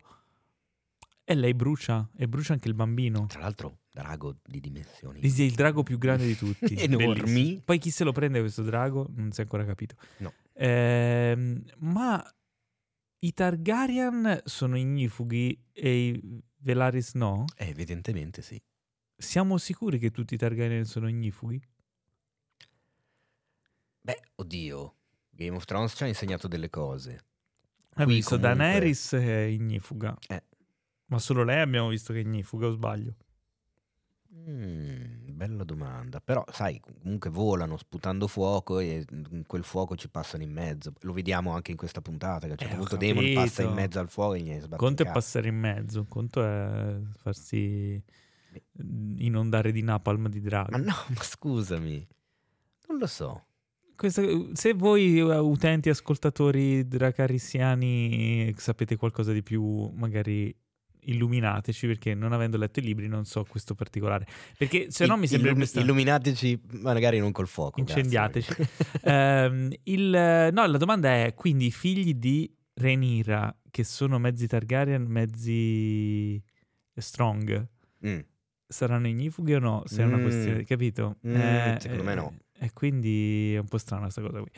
e 1.24 1.34
lei 1.34 1.54
brucia. 1.54 2.08
E 2.16 2.28
brucia 2.28 2.52
anche 2.52 2.68
il 2.68 2.74
bambino. 2.74 3.26
Tra 3.26 3.40
l'altro, 3.40 3.78
drago 3.90 4.36
di 4.44 4.60
dimensioni. 4.60 5.20
È 5.20 5.26
il 5.26 5.54
drago 5.54 5.82
più 5.82 5.96
grande 5.98 6.26
di 6.26 6.36
tutti. 6.36 6.74
Enormi. 6.78 7.22
Bellissimo. 7.22 7.60
Poi 7.64 7.78
chi 7.78 7.90
se 7.90 8.04
lo 8.04 8.12
prende 8.12 8.40
questo 8.40 8.62
drago? 8.62 9.08
Non 9.14 9.32
si 9.32 9.40
è 9.40 9.44
ancora 9.44 9.64
capito. 9.64 9.96
No. 10.18 10.32
Ehm, 10.52 11.64
ma 11.78 12.22
i 13.20 13.32
Targaryen 13.32 14.42
sono 14.44 14.76
ignifughi 14.76 15.58
e 15.72 15.96
i 16.08 16.42
Velaris 16.58 17.14
no? 17.14 17.46
Eh, 17.56 17.68
evidentemente 17.68 18.42
sì. 18.42 18.60
Siamo 19.16 19.56
sicuri 19.58 19.98
che 19.98 20.10
tutti 20.10 20.34
i 20.34 20.36
Targaryen 20.36 20.84
sono 20.84 21.08
ignifughi? 21.08 21.60
Beh, 24.00 24.20
oddio, 24.34 24.96
Game 25.30 25.56
of 25.56 25.64
Thrones 25.64 25.94
ci 25.96 26.02
ha 26.02 26.06
insegnato 26.06 26.46
delle 26.48 26.68
cose. 26.68 27.24
Qui 27.94 28.04
visto 28.06 28.36
comunque- 28.36 28.56
Daenerys 28.64 29.12
è 29.14 29.42
ignifuga. 29.44 30.16
Eh. 30.28 30.42
Ma 31.14 31.20
solo 31.20 31.44
lei 31.44 31.60
abbiamo 31.60 31.88
visto 31.88 32.12
che 32.12 32.18
ignifuga 32.20 32.66
o 32.66 32.72
sbaglio? 32.72 33.14
Mm, 34.36 35.30
bella 35.36 35.62
domanda. 35.64 36.20
Però, 36.20 36.44
sai, 36.50 36.80
comunque 36.80 37.30
volano 37.30 37.76
sputando 37.76 38.26
fuoco 38.26 38.80
e 38.80 39.04
in 39.10 39.44
quel 39.46 39.62
fuoco 39.62 39.96
ci 39.96 40.08
passano 40.08 40.42
in 40.42 40.50
mezzo. 40.50 40.92
Lo 41.02 41.12
vediamo 41.12 41.52
anche 41.52 41.70
in 41.70 41.76
questa 41.76 42.00
puntata, 42.00 42.46
che 42.46 42.46
a 42.46 42.50
un 42.52 42.58
certo 42.58 42.74
Eh, 42.74 42.78
punto 42.78 42.96
Demon 42.96 43.32
passa 43.32 43.62
in 43.62 43.72
mezzo 43.72 44.00
al 44.00 44.08
fuoco 44.08 44.34
e 44.34 44.40
gli 44.40 44.58
sbatte 44.58 44.76
Conto 44.76 45.02
è 45.04 45.10
passare 45.10 45.48
in 45.48 45.56
mezzo, 45.58 46.00
un 46.00 46.08
conto 46.08 46.44
è 46.44 46.96
farsi 47.16 48.02
inondare 49.18 49.70
di 49.72 49.82
napalm 49.82 50.28
di 50.28 50.40
drago. 50.40 50.70
Ma 50.72 50.78
no, 50.78 50.94
ma 51.14 51.22
scusami. 51.22 52.06
Non 52.88 52.98
lo 52.98 53.06
so. 53.06 53.46
Questa- 53.96 54.22
se 54.54 54.74
voi 54.74 55.18
eh, 55.18 55.38
utenti 55.38 55.88
ascoltatori 55.88 56.86
dracarissiani 56.88 58.52
sapete 58.56 58.96
qualcosa 58.96 59.32
di 59.32 59.44
più, 59.44 59.88
magari 59.94 60.52
illuminateci 61.06 61.86
perché 61.86 62.14
non 62.14 62.32
avendo 62.32 62.56
letto 62.56 62.80
i 62.80 62.82
libri 62.82 63.06
non 63.08 63.24
so 63.24 63.44
questo 63.44 63.74
particolare. 63.74 64.26
Perché 64.56 64.90
se 64.90 65.06
no 65.06 65.16
mi 65.16 65.26
sembrerebbe 65.26 65.60
Illumi- 65.60 65.66
strano. 65.66 65.86
Illuminateci, 65.86 66.60
magari 66.82 67.18
non 67.18 67.32
col 67.32 67.46
fuoco. 67.48 67.80
Incendiateci. 67.80 68.52
Ehm, 69.04 69.70
il- 69.84 70.48
no, 70.52 70.66
la 70.66 70.78
domanda 70.78 71.10
è 71.24 71.34
quindi 71.34 71.66
i 71.66 71.70
figli 71.70 72.14
di 72.14 72.50
Renira 72.74 73.56
che 73.70 73.84
sono 73.84 74.18
mezzi 74.18 74.46
Targaryen, 74.46 75.04
mezzi 75.06 76.42
strong 76.96 77.66
Mm. 78.06 78.18
saranno 78.66 79.08
ignifughi 79.08 79.54
o 79.54 79.58
no? 79.58 79.82
Se 79.86 80.02
è 80.02 80.04
una 80.06 80.16
Mm. 80.16 80.22
questione, 80.22 80.64
capito? 80.64 81.16
Mm, 81.26 81.76
secondo 81.76 82.02
me 82.04 82.14
no. 82.14 82.36
E 82.58 82.72
quindi 82.72 83.54
è 83.54 83.58
un 83.58 83.66
po' 83.66 83.78
strana 83.78 84.02
questa 84.02 84.20
cosa 84.22 84.40
qui. 84.40 84.50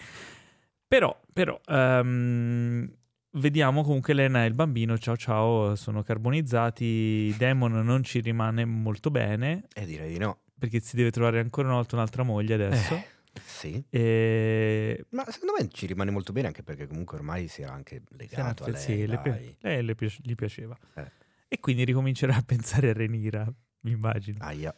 Però, 0.88 1.18
però, 1.32 1.58
ehm, 1.66 2.88
vediamo 3.36 3.82
comunque 3.82 4.14
Lena 4.14 4.44
e 4.44 4.46
il 4.48 4.54
bambino, 4.54 4.98
ciao 4.98 5.16
ciao, 5.16 5.74
sono 5.76 6.02
carbonizzati. 6.02 7.34
Demon 7.36 7.72
non 7.84 8.02
ci 8.02 8.20
rimane 8.20 8.64
molto 8.64 9.10
bene 9.10 9.64
Eh, 9.74 9.84
direi 9.86 10.12
di 10.12 10.18
no. 10.18 10.40
perché 10.58 10.80
si 10.80 10.96
deve 10.96 11.10
trovare 11.10 11.40
ancora 11.40 11.68
una 11.68 11.76
volta 11.76 11.96
un'altra 11.96 12.22
moglie 12.22 12.54
adesso. 12.54 12.94
Eh, 12.94 13.40
sì. 13.44 13.84
E... 13.90 15.04
Ma 15.10 15.24
secondo 15.30 15.54
me 15.58 15.68
ci 15.70 15.86
rimane 15.86 16.10
molto 16.10 16.32
bene 16.32 16.46
anche 16.48 16.62
perché 16.62 16.86
comunque 16.86 17.18
ormai 17.18 17.48
si 17.48 17.62
era 17.62 17.72
anche 17.72 18.02
legato 18.16 18.64
a 18.64 18.70
lei. 18.70 18.80
sì, 18.80 19.06
le 19.06 19.18
pi- 19.18 19.56
lei 19.60 19.82
le 19.84 19.94
pi- 19.94 20.14
gli 20.22 20.34
piaceva. 20.34 20.76
Eh. 20.94 21.10
E 21.48 21.60
quindi 21.60 21.84
ricomincerà 21.84 22.34
a 22.34 22.42
pensare 22.42 22.90
a 22.90 22.92
Renira, 22.92 23.46
mi 23.80 23.92
immagino. 23.92 24.38
Aia. 24.40 24.74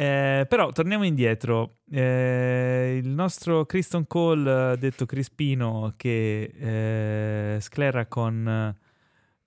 Eh, 0.00 0.46
però 0.48 0.72
torniamo 0.72 1.04
indietro. 1.04 1.80
Eh, 1.90 2.98
il 3.02 3.08
nostro 3.10 3.66
Kristen 3.66 4.06
Cole, 4.06 4.72
eh, 4.72 4.78
detto 4.78 5.04
Crispino, 5.04 5.92
che 5.98 7.56
eh, 7.56 7.60
sclera 7.60 8.06
con, 8.06 8.74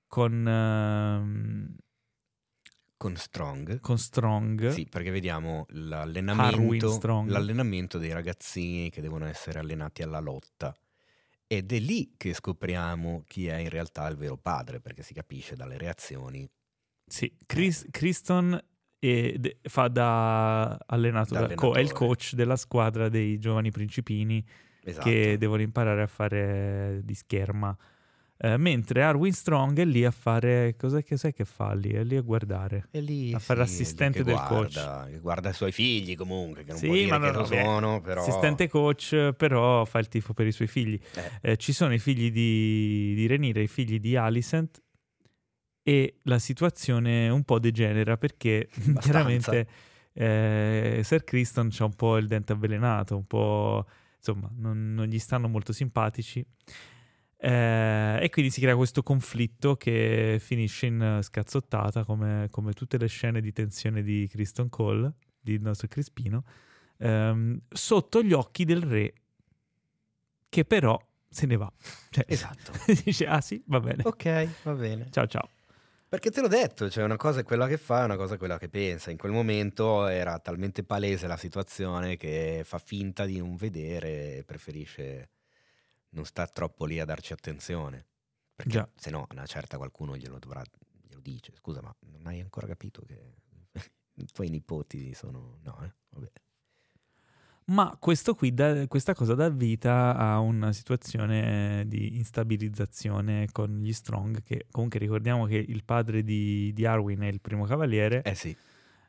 con, 0.06 0.48
ehm, 0.48 1.76
Con 2.98 3.16
Strong. 3.16 3.80
con 3.80 3.98
Strong. 3.98 4.70
Sì, 4.70 4.86
perché 4.86 5.10
vediamo 5.10 5.66
l'allenamento, 5.70 7.00
l'allenamento 7.26 7.98
dei 7.98 8.14
ragazzini 8.14 8.92
che 8.92 9.02
devono 9.02 9.26
essere 9.26 9.58
allenati 9.58 10.04
alla 10.04 10.20
lotta. 10.20 10.72
Ed 11.48 11.72
è 11.72 11.80
lì 11.80 12.14
che 12.16 12.32
scopriamo 12.36 13.24
chi 13.26 13.48
è 13.48 13.56
in 13.56 13.70
realtà 13.70 14.08
il 14.08 14.18
vero 14.18 14.38
padre, 14.38 14.80
perché 14.80 15.02
si 15.02 15.16
capisce 15.16 15.56
dalle 15.56 15.80
reazioni. 15.80 16.48
Sì, 17.08 17.36
Chris, 17.48 17.88
Kristen 17.90 18.64
e 19.06 19.58
fa 19.64 19.90
da 19.90 20.78
allenato, 20.86 21.34
Da 21.34 21.54
co- 21.56 21.74
è 21.74 21.82
il 21.82 21.92
coach 21.92 22.36
della 22.36 22.56
squadra 22.56 23.10
dei 23.10 23.38
giovani 23.38 23.70
principini 23.70 24.42
Esatto. 24.82 25.10
che 25.10 25.38
devono 25.38 25.62
imparare 25.62 26.02
a 26.04 26.08
fare 26.08 27.02
di 27.04 27.14
scherma. 27.14 27.76
Eh, 28.38 28.58
mentre 28.58 29.04
Arwin 29.04 29.32
Strong 29.32 29.78
è 29.80 29.86
lì 29.86 30.04
a 30.06 30.12
fare. 30.12 30.76
Cos'è 30.78 31.04
che 31.04 31.18
sai 31.18 31.34
che 31.34 31.46
fa 31.46 31.74
lì? 31.74 31.92
È 31.92 32.04
lì 32.04 32.16
a 32.18 32.22
guardare. 32.22 32.88
È 32.92 33.00
lì, 33.00 33.34
a 33.34 33.40
fare 33.40 33.66
sì, 33.66 33.72
l'assistente 33.72 34.24
del 34.24 34.36
guarda, 34.36 35.08
che 35.10 35.20
guarda 35.20 35.50
i 35.50 35.54
suoi 35.54 35.72
figli 35.72 36.16
comunque, 36.16 36.64
che 36.64 36.70
non 36.72 36.78
Sì, 36.78 36.88
può 36.88 36.96
dire 36.96 37.08
ma 37.10 37.20
che 37.20 37.32
lo 37.32 37.46
sono, 37.46 38.02
però... 38.02 38.22
Assistente 38.22 38.68
coach, 38.70 39.34
però 39.38 39.86
fa 39.86 40.00
il 40.00 40.08
tifo 40.08 40.34
per 40.34 40.48
i 40.48 40.52
suoi 40.52 40.68
figli. 40.68 41.00
Eh, 41.42 41.52
Eh, 41.52 41.58
ci 41.58 41.72
sono 41.74 41.94
i 41.94 42.00
figli 42.00 42.32
di, 42.32 43.14
di 43.16 43.28
Renira 43.28 43.60
e 43.60 43.64
i 43.64 43.68
figli 43.68 44.00
di 44.00 44.16
Alicent. 44.16 44.82
E 45.84 46.20
la 46.24 46.40
situazione 46.40 47.28
un 47.30 47.44
po' 47.44 47.60
degenera 47.60 48.16
perché 48.18 48.70
Abbastanza. 48.74 49.00
chiaramente 49.02 49.68
eh, 50.14 51.02
Sir 51.04 51.24
Kristen 51.24 51.68
c'ha 51.72 51.84
un 51.86 51.94
po' 51.94 52.18
il 52.18 52.28
dente 52.28 52.54
avvelenato, 52.54 53.18
un 53.18 53.26
po' 53.28 53.86
insomma, 54.18 54.50
non, 54.56 54.94
non 54.94 55.06
gli 55.08 55.20
stanno 55.20 55.48
molto 55.50 55.74
simpatici. 55.74 56.46
Eh, 57.36 58.20
e 58.22 58.30
quindi 58.30 58.50
si 58.52 58.62
crea 58.62 58.76
questo 58.78 59.04
conflitto 59.04 59.76
che 59.76 60.38
finisce 60.40 60.86
in 60.86 61.20
scazzottata, 61.22 62.06
come, 62.06 62.48
come 62.50 62.72
tutte 62.72 62.98
le 62.98 63.08
scene 63.08 63.42
di 63.42 63.52
tensione 63.52 64.02
di 64.02 64.30
Kristen 64.32 64.70
Cole, 64.70 65.16
di 65.42 65.60
nostro 65.60 65.90
Crispino, 65.90 66.46
ehm, 67.00 67.60
sotto 67.70 68.24
gli 68.24 68.32
occhi 68.32 68.64
del 68.64 68.82
re, 68.84 69.14
che 70.48 70.64
però 70.64 70.98
se 71.28 71.46
ne 71.46 71.58
va. 71.58 71.70
Cioè, 72.10 72.24
Esatto. 72.30 72.72
dice, 73.04 73.26
ah 73.28 73.42
sì, 73.42 73.62
va 73.66 73.82
bene. 73.82 74.04
ok, 74.06 74.64
va 74.64 74.74
bene. 74.74 75.08
Ciao 75.12 75.28
ciao. 75.28 75.50
Perché 76.14 76.30
te 76.30 76.42
l'ho 76.42 76.48
detto, 76.48 76.92
cioè 76.92 77.04
una 77.06 77.18
cosa 77.18 77.40
è 77.40 77.44
quella 77.44 77.66
che 77.66 77.78
fa, 77.78 78.04
una 78.04 78.16
cosa 78.16 78.36
è 78.36 78.38
quella 78.38 78.60
che 78.60 78.70
pensa. 78.70 79.10
In 79.10 79.18
quel 79.18 79.32
momento 79.32 80.06
era 80.06 80.38
talmente 80.38 80.84
palese 80.84 81.26
la 81.26 81.38
situazione 81.38 82.18
che 82.18 82.62
fa 82.64 82.78
finta 82.78 83.26
di 83.26 83.40
non 83.40 83.56
vedere 83.56 84.38
e 84.38 84.44
preferisce 84.44 85.30
non 86.10 86.24
sta 86.26 86.46
troppo 86.46 86.86
lì 86.86 87.00
a 87.00 87.06
darci 87.06 87.34
attenzione. 87.34 88.06
Perché 88.54 88.72
Già. 88.72 88.88
se 88.96 89.10
no, 89.10 89.26
una 89.32 89.48
certa 89.48 89.78
qualcuno 89.78 90.16
glielo 90.16 90.38
dovrà, 90.38 90.62
glielo 91.02 91.20
dice. 91.20 91.52
Scusa, 91.56 91.82
ma 91.82 91.92
non 92.02 92.28
hai 92.28 92.42
ancora 92.42 92.68
capito 92.68 93.02
che 93.08 93.34
i 94.14 94.28
tuoi 94.32 94.50
nipoti 94.50 95.16
sono... 95.16 95.58
No, 95.64 95.84
eh? 95.84 95.92
Vabbè. 96.10 96.32
Ma 97.68 97.96
questo 98.00 98.36
qui 98.36 98.54
dà- 98.54 98.88
questa 98.88 99.14
cosa 99.14 99.36
dà 99.36 99.50
vita 99.50 100.16
a 100.16 100.40
una 100.40 100.74
situazione 100.74 101.86
di 101.88 102.18
instabilizzazione 102.18 103.48
con 103.52 103.80
gli 103.82 103.94
Strong, 103.94 104.44
che 104.44 104.66
comunque 104.70 105.00
ricordiamo 105.00 105.46
che 105.46 105.56
il 105.56 105.84
padre 105.86 106.24
di, 106.24 106.72
di 106.74 106.86
Arwen 106.86 107.22
è 107.22 107.28
il 107.28 107.40
primo 107.40 107.66
cavaliere, 107.66 108.22
Eh 108.24 108.36
sì, 108.36 108.56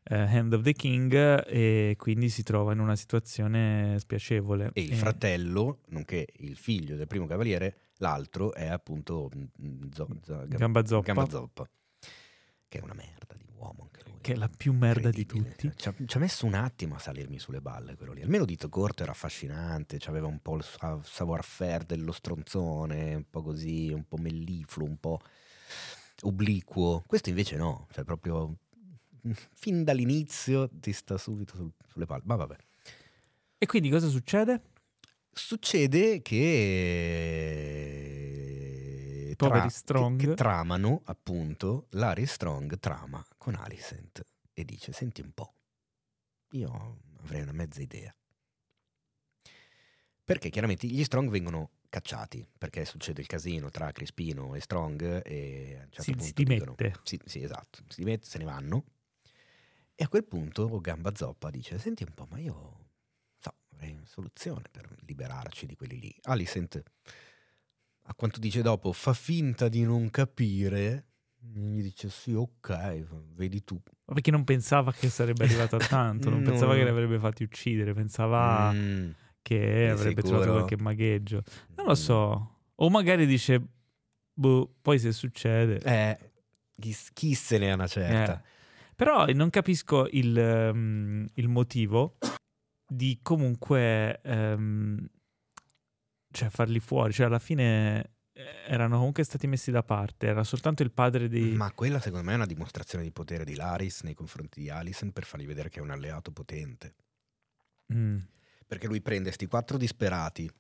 eh, 0.05 0.17
Hand 0.17 0.53
of 0.53 0.63
the 0.63 0.73
King, 0.73 1.13
e 1.49 1.95
quindi 1.99 2.29
si 2.29 2.43
trova 2.45 2.73
in 2.73 2.79
una 2.79 2.95
situazione 2.97 3.99
spiacevole. 3.99 4.71
e 4.73 4.83
il 4.83 4.93
E- 4.93 4.97
fratello, 4.97 5.81
nonché 5.89 6.27
il 6.39 6.57
figlio 6.57 6.95
del 6.95 7.07
primo 7.09 7.27
cavaliere, 7.27 7.77
l'altro 7.99 8.53
è 8.55 8.67
appunto 8.69 9.31
mm, 9.37 9.91
Zo- 9.93 10.09
Zo- 10.23 10.45
Gamba 10.47 10.85
Zoppa. 10.87 11.13
Gamba 11.13 11.29
Zoppa, 11.29 11.69
che 12.69 12.79
è 12.79 12.83
una 12.83 12.95
merda 12.95 13.35
di 13.37 13.47
uomo. 13.57 13.89
Che 14.25 14.33
è 14.33 14.37
la 14.37 14.49
più 14.49 14.73
merda 14.73 15.11
di 15.11 15.27
tutti. 15.27 15.71
Ci 15.77 15.87
ha, 15.87 15.95
ci 16.07 16.17
ha 16.17 16.19
messo 16.19 16.47
un 16.47 16.55
attimo 16.55 16.95
a 16.95 16.99
salirmi 16.99 17.39
sulle 17.39 17.61
balle 17.61 17.95
quello 17.95 18.15
lì. 18.15 18.23
Almeno 18.23 18.47
Dito 18.47 18.71
Corto 18.71 19.03
era 19.03 19.13
affascinante, 19.13 19.99
aveva 20.07 20.29
un 20.29 20.41
po' 20.41 20.57
il 20.57 20.65
sa- 20.65 20.99
savoir-faire 21.03 21.85
dello 21.85 22.11
stronzone, 22.11 23.17
un 23.17 23.29
po' 23.29 23.43
così, 23.43 23.93
un 23.93 24.09
po' 24.09 24.17
mellifluo, 24.17 24.87
un 24.87 24.97
po' 24.97 25.21
obliquo. 26.23 27.05
Questo 27.07 27.29
invece 27.29 27.57
no, 27.57 27.87
cioè 27.93 28.03
proprio 28.05 28.57
fin 29.53 29.85
dall'inizio 29.85 30.71
ti 30.73 30.95
sta 30.95 31.19
subito 31.19 31.55
sul- 31.57 31.73
sulle 31.87 32.07
palle. 32.07 32.23
Ma 32.25 32.37
vabbè. 32.37 32.57
E 33.59 33.67
quindi 33.67 33.91
cosa 33.91 34.09
succede? 34.09 34.63
Succede 35.31 36.23
che, 36.23 37.84
Poveri 39.49 39.71
Strong. 39.71 40.21
che, 40.21 40.27
che 40.29 40.35
tramano, 40.35 41.03
appunto, 41.05 41.87
Larry 41.91 42.27
Strong 42.27 42.79
trama 42.79 43.25
con 43.37 43.55
Alicent 43.55 44.25
e 44.53 44.65
dice, 44.65 44.93
senti 44.93 45.21
un 45.21 45.33
po', 45.33 45.55
io 46.51 46.99
avrei 47.23 47.43
una 47.43 47.53
mezza 47.53 47.81
idea. 47.81 48.15
Perché 50.25 50.49
chiaramente 50.49 50.87
gli 50.87 51.05
Strong 51.05 51.29
vengono 51.29 51.71
cacciati, 51.91 52.49
perché 52.57 52.85
succede 52.85 53.21
il 53.21 53.27
casino 53.27 53.71
tra 53.71 53.93
Crispino 53.93 54.55
e 54.55 54.61
Strong 54.61 55.23
e 55.27 55.77
a 55.79 55.85
un 55.85 55.91
certo 55.91 56.03
Si- 56.03 56.11
punto 56.13 56.25
si 56.25 56.33
dicono- 56.33 56.75
dimette. 56.77 57.01
Sì, 57.05 57.21
sì, 57.25 57.43
esatto, 57.43 57.83
si 57.89 58.01
dimette, 58.03 58.27
se 58.27 58.39
ne 58.39 58.45
vanno. 58.45 58.85
E 59.95 60.03
a 60.03 60.09
quel 60.09 60.25
punto 60.25 60.81
Gamba 60.81 61.15
Zoppa 61.15 61.51
dice, 61.51 61.79
senti 61.79 62.03
un 62.03 62.15
po', 62.15 62.27
ma 62.31 62.39
io 62.39 62.89
so, 63.39 63.55
avrei 63.75 63.93
una 63.93 64.07
soluzione 64.07 64.65
per 64.71 64.89
liberarci 65.03 65.67
di 65.67 65.77
quelli 65.77 66.01
lì. 66.01 66.17
Alicent, 66.23 66.83
a 68.07 68.15
quanto 68.15 68.39
dice 68.39 68.63
dopo, 68.63 68.93
fa 68.93 69.13
finta 69.15 69.69
di 69.69 69.83
non 69.83 70.11
capire. 70.11 71.07
Gli 71.39 71.83
dice 71.83 72.09
sì, 72.09 72.33
ok, 72.33 73.05
vedi 73.35 73.65
tu. 73.65 73.81
Ma 74.07 74.15
Perché 74.15 74.31
non 74.31 74.45
pensava 74.45 74.93
che 74.93 75.09
sarebbe 75.09 75.45
arrivato 75.45 75.77
a 75.77 75.79
tanto, 75.87 76.31
non 76.31 76.41
No. 76.43 76.51
pensava 76.51 76.75
che 76.75 76.83
li 76.83 76.89
avrebbe 76.89 77.19
fatti 77.19 77.43
uccidere, 77.43 77.93
pensava 77.95 78.73
Mm, 78.73 79.11
che 79.43 79.89
avrebbe 79.91 80.23
trovato 80.23 80.51
qualche 80.53 80.77
magheggio. 80.79 81.43
Non 81.77 81.87
lo 81.87 81.93
mm. 81.93 81.95
so. 81.95 82.57
O 82.77 82.91
magari 82.91 83.27
dice, 83.27 83.63
boh, 84.33 84.75
poi 84.83 84.99
se 84.99 85.13
succede. 85.13 85.79
Eh, 85.81 86.19
chi, 86.75 86.97
chi 87.13 87.35
se 87.35 87.59
ne 87.59 87.71
ha 87.71 87.75
una 87.75 87.87
certa. 87.87 88.39
Eh. 88.41 88.53
Però 88.97 89.27
non 89.27 89.51
capisco 89.51 90.07
il, 90.11 90.37
ehm, 90.37 91.29
il 91.35 91.49
motivo 91.49 92.17
di 92.87 93.19
comunque 93.23 94.21
ehm, 94.23 95.09
cioè 96.35 96.51
farli 96.51 96.81
fuori. 96.81 97.13
Cioè 97.13 97.27
alla 97.27 97.39
fine 97.39 98.11
eh, 98.33 98.45
erano 98.67 98.97
comunque 98.97 99.23
stati 99.25 99.47
messi 99.47 99.71
da 99.71 99.83
parte. 99.83 100.27
Era 100.27 100.45
soltanto 100.45 100.83
il 100.83 100.91
padre 100.91 101.29
di... 101.29 101.53
Ma 101.53 101.71
quella 101.73 102.01
secondo 102.01 102.27
me 102.27 102.33
è 102.33 102.37
una 102.37 102.47
dimostrazione 102.47 103.05
di 103.05 103.13
potere 103.13 103.45
di 103.45 103.55
Laris 103.55 104.03
nei 104.03 104.15
confronti 104.15 104.61
di 104.61 104.69
Alicent 104.69 105.13
per 105.13 105.25
fargli 105.25 105.47
vedere 105.47 105.69
che 105.71 105.79
è 105.79 105.83
un 105.83 105.91
alleato 105.91 106.33
potente. 106.33 106.95
Mm. 107.95 108.19
Perché 108.67 108.87
lui 108.89 109.01
prende 109.01 109.31
sti 109.31 109.47
quattro 109.47 109.79
disperati, 109.79 110.51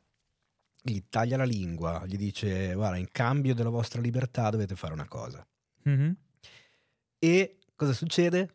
gli 0.80 1.00
taglia 1.08 1.37
la 1.37 1.44
lingua, 1.44 2.04
gli 2.06 2.16
dice 2.16 2.74
guarda 2.74 2.96
in 2.96 3.08
cambio 3.10 3.54
della 3.54 3.70
vostra 3.70 4.00
libertà 4.00 4.50
dovete 4.50 4.76
fare 4.76 4.92
una 4.92 5.08
cosa. 5.08 5.44
Mhm. 5.84 6.16
E 7.18 7.58
cosa 7.74 7.92
succede? 7.92 8.54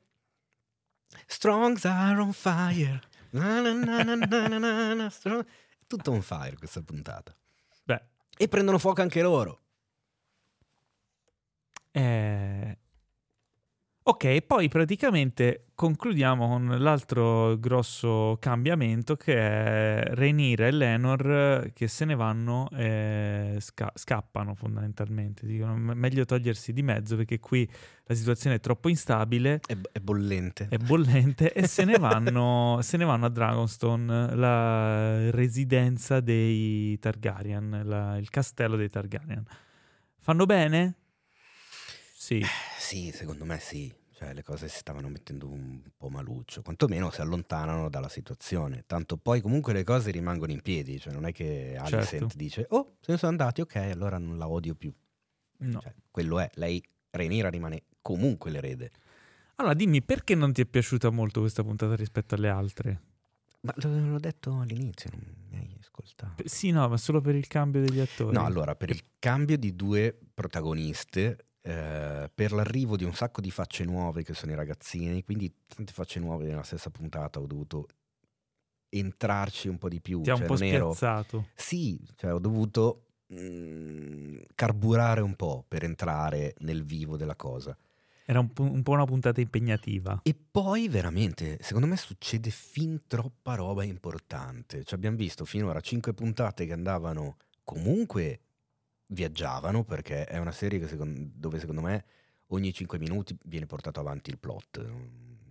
Strongs 1.26 1.86
are 1.86 2.20
on 2.22 2.32
fire. 2.32 3.02
Na 3.32 3.62
na 3.62 3.74
na 3.74 4.04
na 4.04 4.16
na 4.16 4.48
na 4.48 4.58
na 4.60 4.94
na, 4.94 5.10
strong- 5.10 5.46
Tutto 5.90 6.12
on 6.12 6.22
fire 6.22 6.56
questa 6.56 6.84
puntata. 6.84 7.36
Beh, 7.84 8.00
E 8.38 8.48
prendono 8.48 8.78
fuoco 8.78 9.02
anche 9.02 9.24
loro. 9.24 9.62
Eh, 11.90 12.78
Ok, 14.02 14.42
poi 14.42 14.70
praticamente 14.70 15.66
concludiamo 15.76 16.48
con 16.48 16.76
l'altro 16.80 17.60
grosso 17.60 18.38
cambiamento 18.40 19.16
che 19.16 19.36
è 19.36 20.04
Rhaenyra 20.16 20.66
e 20.66 20.72
Lenor 20.72 21.70
che 21.74 21.88
se 21.88 22.06
ne 22.06 22.16
vanno 22.16 22.68
e 22.72 23.58
sca- 23.60 23.92
scappano 23.94 24.56
fondamentalmente. 24.56 25.46
Dicono 25.46 25.76
"Me- 25.76 25.94
meglio 25.94 26.26
togliersi 26.26 26.74
di 26.74 26.82
mezzo 26.82 27.18
perché 27.18 27.40
qui 27.40 27.70
la 28.06 28.16
situazione 28.16 28.56
è 28.56 28.60
troppo 28.60 28.90
instabile, 28.90 29.60
È, 29.68 29.78
è 29.92 30.00
bollente. 30.00 30.68
è 30.70 30.78
bollente 30.78 31.54
e 31.54 31.68
se 31.68 31.86
ne 31.86 32.00
vanno, 32.00 32.80
se 32.82 32.98
ne 32.98 33.06
vanno 33.06 33.28
a 33.28 33.30
Dragonstone, 33.30 34.36
la 34.36 35.30
residenza 35.30 36.20
dei 36.20 36.98
Targaryen, 36.98 37.84
la- 37.86 38.18
il 38.18 38.30
castello 38.32 38.76
dei 38.76 38.90
Targaryen. 38.90 39.44
Fanno 40.18 40.46
bene? 40.48 40.96
Sì. 42.30 42.46
Sì, 42.78 43.12
secondo 43.12 43.44
me 43.44 43.58
sì. 43.58 43.92
Cioè, 44.12 44.36
le 44.36 44.44
cose 44.44 44.68
si 44.68 44.78
stavano 44.78 45.10
mettendo 45.10 45.50
un 45.50 45.82
po' 45.98 46.10
maluccio. 46.10 46.62
Quantomeno 46.62 47.10
si 47.10 47.22
allontanano 47.22 47.90
dalla 47.90 48.08
situazione. 48.08 48.84
Tanto 48.86 49.18
poi 49.18 49.42
comunque 49.42 49.74
le 49.74 49.84
cose 49.84 50.12
rimangono 50.12 50.52
in 50.52 50.62
piedi. 50.62 51.00
Cioè, 51.00 51.12
non 51.12 51.26
è 51.26 51.32
che 51.32 51.76
Alicent 51.76 52.06
Certo. 52.06 52.38
dice, 52.38 52.68
oh, 52.70 52.98
se 53.00 53.14
ne 53.14 53.18
sono 53.18 53.32
andati, 53.32 53.62
ok, 53.62 53.76
allora 53.78 54.20
non 54.20 54.38
la 54.38 54.48
odio 54.48 54.76
più. 54.76 54.94
No. 55.60 55.80
Cioè, 55.80 55.96
quello 56.12 56.38
è. 56.38 56.52
Lei, 56.54 56.84
Rhaenyra, 57.10 57.50
rimane 57.50 57.86
comunque 58.00 58.52
l'erede. 58.52 58.92
Allora 59.56 59.74
dimmi 59.74 60.04
perché 60.04 60.36
non 60.36 60.54
ti 60.54 60.62
è 60.62 60.66
piaciuta 60.68 61.10
molto 61.10 61.40
questa 61.40 61.64
puntata 61.64 61.96
rispetto 61.96 62.36
alle 62.36 62.50
altre? 62.50 63.02
Ma 63.62 63.74
l'ho 63.78 64.20
detto 64.20 64.60
all'inizio, 64.60 65.10
non 65.12 65.36
mi 65.50 65.58
hai 65.58 65.76
ascoltato. 65.80 66.44
Sì, 66.46 66.70
no, 66.70 66.88
ma 66.88 66.98
solo 66.98 67.22
per 67.22 67.34
il 67.34 67.48
cambio 67.48 67.82
degli 67.82 68.00
attori. 68.00 68.36
No, 68.36 68.46
allora, 68.46 68.76
per 68.76 68.92
il 68.92 69.04
cambio 69.18 69.58
di 69.58 69.76
due 69.76 70.16
protagoniste, 70.34 71.48
eh, 71.70 72.32
per 72.34 72.52
l'arrivo 72.52 72.98
di 72.98 73.04
un 73.04 73.14
sacco 73.14 73.42
di 73.42 73.52
facce 73.52 73.84
nuove 73.84 74.24
che 74.24 74.34
sono 74.34 74.52
i 74.52 74.56
ragazzini, 74.56 75.24
quindi 75.24 75.54
tante 75.68 75.94
facce 75.94 76.20
nuove 76.20 76.46
nella 76.46 76.64
stessa 76.64 76.90
puntata 76.90 77.40
ho 77.40 77.46
dovuto 77.46 77.88
entrarci 78.90 79.68
un 79.68 79.78
po' 79.78 79.88
di 79.88 80.02
più. 80.02 80.22
Ti 80.22 80.32
ha 80.32 80.34
un 80.34 80.40
cioè, 80.40 80.48
po' 80.48 80.54
non 80.56 80.64
ero- 80.64 80.94
spiazzato. 80.94 81.48
Sì, 81.54 82.00
cioè 82.16 82.34
ho 82.34 82.40
dovuto 82.40 83.06
mm, 83.34 84.38
carburare 84.56 85.22
un 85.22 85.36
po' 85.36 85.64
per 85.68 85.84
entrare 85.84 86.56
nel 86.60 86.84
vivo 86.84 87.18
della 87.18 87.36
cosa. 87.36 87.78
Era 88.26 88.40
un 88.40 88.52
po', 88.52 88.64
un 88.64 88.82
po' 88.82 88.92
una 88.94 89.06
puntata 89.06 89.40
impegnativa. 89.40 90.22
E 90.24 90.36
poi 90.36 90.88
veramente, 90.88 91.60
secondo 91.62 91.88
me 91.88 91.98
succede 91.98 92.50
fin 92.50 93.02
troppa 93.06 93.56
roba 93.56 93.84
importante. 93.84 94.84
Cioè, 94.84 94.96
abbiamo 94.96 95.18
visto 95.18 95.46
finora 95.46 95.82
cinque 95.82 96.14
puntate 96.14 96.66
che 96.66 96.74
andavano 96.74 97.38
comunque 97.64 98.40
viaggiavano 99.12 99.84
perché 99.84 100.26
è 100.26 100.38
una 100.38 100.52
serie 100.52 100.80
che 100.80 100.88
secon- 100.88 101.32
dove 101.36 101.60
secondo 101.60 101.82
me 101.82 102.06
ogni 102.48 102.74
cinque 102.74 102.98
minuti 103.00 103.38
viene 103.46 103.66
portato 103.66 104.00
avanti 104.00 104.30
il 104.30 104.38
plot, 104.38 104.86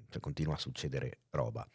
cioè 0.08 0.20
continua 0.20 0.54
a 0.54 0.58
succedere 0.58 1.20
roba. 1.30 1.66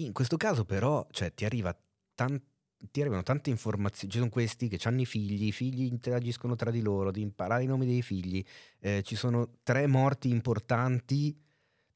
In 0.00 0.12
questo 0.12 0.36
caso 0.36 0.64
però, 0.64 1.06
cioè, 1.10 1.34
ti 1.34 1.44
arriva 1.44 1.76
tan- 2.14 2.40
ti 2.78 3.00
arrivano 3.00 3.24
tante 3.24 3.50
informazioni, 3.50 4.12
ci 4.12 4.18
sono 4.18 4.30
questi 4.30 4.68
che 4.68 4.78
hanno 4.86 5.00
i 5.00 5.06
figli, 5.06 5.46
i 5.46 5.52
figli 5.52 5.84
interagiscono 5.84 6.54
tra 6.54 6.70
di 6.70 6.80
loro, 6.80 7.10
di 7.10 7.20
imparare 7.22 7.64
i 7.64 7.66
nomi 7.66 7.86
dei 7.86 8.02
figli, 8.02 8.44
eh, 8.78 9.02
ci 9.02 9.16
sono 9.16 9.58
tre 9.64 9.86
morti 9.88 10.30
importanti, 10.30 11.36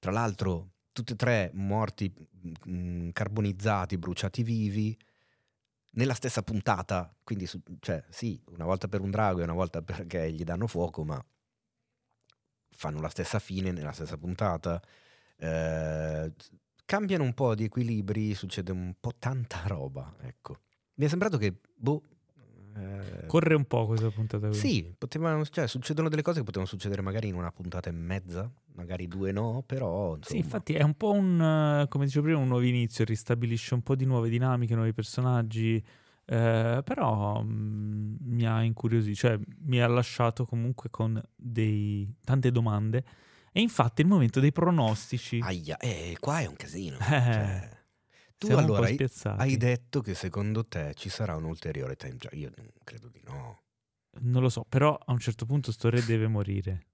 tra 0.00 0.10
l'altro 0.10 0.70
tutti 0.90 1.12
e 1.12 1.16
tre 1.16 1.50
morti 1.54 2.12
mm, 2.68 3.10
carbonizzati, 3.10 3.96
bruciati 3.96 4.42
vivi, 4.42 4.96
nella 5.92 6.14
stessa 6.14 6.42
puntata, 6.42 7.14
quindi 7.22 7.46
su- 7.46 7.62
cioè, 7.80 8.02
sì, 8.10 8.40
una 8.50 8.64
volta 8.64 8.88
per 8.88 9.00
un 9.00 9.10
drago 9.10 9.40
e 9.40 9.44
una 9.44 9.52
volta 9.52 9.82
perché 9.82 10.32
gli 10.32 10.44
danno 10.44 10.66
fuoco, 10.66 11.04
ma 11.04 11.22
fanno 12.70 13.00
la 13.00 13.08
stessa 13.08 13.38
fine 13.38 13.70
nella 13.72 13.92
stessa 13.92 14.16
puntata. 14.16 14.82
Eh, 15.36 16.32
cambiano 16.84 17.24
un 17.24 17.34
po' 17.34 17.54
di 17.54 17.64
equilibri, 17.64 18.34
succede 18.34 18.72
un 18.72 18.94
po' 18.98 19.12
tanta 19.18 19.62
roba, 19.66 20.14
ecco. 20.20 20.58
Mi 20.94 21.06
è 21.06 21.08
sembrato 21.08 21.38
che, 21.38 21.54
boh... 21.74 22.02
eh, 22.76 23.26
Corre 23.26 23.54
un 23.54 23.64
po' 23.64 23.86
questa 23.86 24.10
puntata 24.10 24.48
qui. 24.48 24.56
sì, 24.56 24.94
potevano, 24.96 25.44
cioè, 25.46 25.66
succedono 25.66 26.08
delle 26.08 26.22
cose 26.22 26.38
che 26.38 26.44
potevano 26.44 26.68
succedere 26.68 27.02
magari 27.02 27.28
in 27.28 27.34
una 27.34 27.50
puntata 27.52 27.88
e 27.88 27.92
mezza, 27.92 28.50
magari 28.74 29.08
due 29.08 29.32
no, 29.32 29.62
però 29.66 30.16
insomma, 30.16 30.22
Sì, 30.24 30.36
infatti 30.38 30.72
è 30.74 30.82
un 30.82 30.94
po' 30.94 31.12
un, 31.12 31.40
eh, 31.82 31.88
come 31.88 32.04
dicevo 32.06 32.24
prima, 32.26 32.38
un 32.40 32.48
nuovo 32.48 32.64
inizio, 32.64 33.04
ristabilisce 33.04 33.74
un 33.74 33.82
po' 33.82 33.94
di 33.94 34.04
nuove 34.04 34.28
dinamiche, 34.28 34.74
nuovi 34.74 34.92
personaggi, 34.92 35.82
Eh, 36.24 36.82
però 36.84 37.42
mh, 37.42 38.16
mi 38.20 38.46
ha 38.46 38.62
incuriosito, 38.62 39.14
cioè 39.16 39.38
mi 39.64 39.80
ha 39.82 39.88
lasciato 39.88 40.46
comunque 40.46 40.88
con 40.88 41.20
dei, 41.34 42.08
tante 42.24 42.52
domande. 42.52 43.04
E 43.52 43.60
infatti 43.60 44.00
è 44.00 44.04
il 44.04 44.10
momento 44.10 44.38
dei 44.40 44.52
pronostici. 44.52 45.40
Aia, 45.42 45.76
eh, 45.78 46.16
qua 46.20 46.38
è 46.38 46.46
un 46.46 46.54
casino. 46.54 46.96
Eh, 46.98 47.00
Cioè, 47.02 47.68
tu 48.42 48.46
siamo 48.48 48.62
allora 48.62 48.86
hai, 48.86 48.98
hai 49.36 49.56
detto 49.56 50.00
che 50.00 50.14
secondo 50.14 50.66
te 50.66 50.92
ci 50.94 51.08
sarà 51.08 51.36
un 51.36 51.44
ulteriore 51.44 51.96
time 51.96 52.16
jump. 52.16 52.34
Io 52.34 52.50
credo 52.84 53.08
di 53.08 53.20
no. 53.24 53.60
Non 54.20 54.42
lo 54.42 54.48
so, 54.48 54.64
però 54.68 54.94
a 54.96 55.12
un 55.12 55.18
certo 55.18 55.46
punto 55.46 55.72
sto 55.72 55.88
re 55.88 56.04
deve 56.04 56.26
morire. 56.26 56.86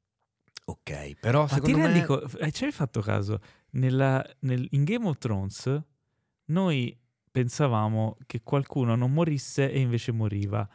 Ok, 0.67 1.15
però 1.19 1.43
Ma 1.43 1.49
ti 1.49 1.55
secondo 1.55 1.79
rendi 1.79 1.99
me... 2.01 2.05
co- 2.05 2.29
eh, 2.39 2.53
ci 2.53 2.65
hai 2.65 2.73
fatto 2.73 3.01
caso? 3.01 3.41
Nella- 3.71 4.25
nel- 4.41 4.67
in 4.73 4.85
Game 4.85 5.07
of 5.09 5.17
Thrones 5.19 5.83
noi 6.47 6.97
pensavamo 7.31 8.17
che 8.27 8.43
qualcuno 8.43 8.95
non 8.95 9.13
morisse 9.13 9.71
e 9.71 9.81
invece 9.81 10.13
moriva. 10.13 10.69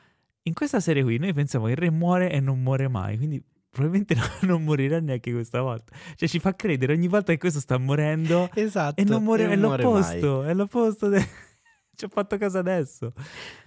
In 0.44 0.54
questa 0.54 0.80
serie 0.80 1.04
qui 1.04 1.18
noi 1.18 1.34
pensiamo 1.34 1.66
che 1.66 1.72
il 1.72 1.78
re 1.78 1.92
muore 1.92 2.32
e 2.32 2.40
non 2.40 2.62
muore 2.62 2.88
mai, 2.88 3.18
quindi 3.18 3.42
probabilmente 3.74 4.14
no- 4.16 4.48
non 4.48 4.64
morirà 4.64 5.00
neanche 5.00 5.32
questa 5.32 5.62
volta. 5.62 5.94
Cioè 6.16 6.30
ci 6.30 6.40
fa 6.40 6.56
credere 6.56 6.94
ogni 6.94 7.08
volta 7.08 7.32
che 7.32 7.40
questo 7.40 7.60
sta 7.60 7.78
morendo 7.78 8.50
Esatto. 8.54 9.02
e 9.02 9.04
non 9.04 9.24
muore, 9.24 9.50
è 9.50 9.56
muore 9.58 9.84
mai. 9.84 9.92
l'opposto, 9.94 10.44
è 10.44 10.54
l'opposto. 10.54 11.10
de- 11.10 11.28
ci 11.96 12.06
ho 12.06 12.10
fatto 12.10 12.38
caso 12.38 12.60
adesso. 12.60 13.14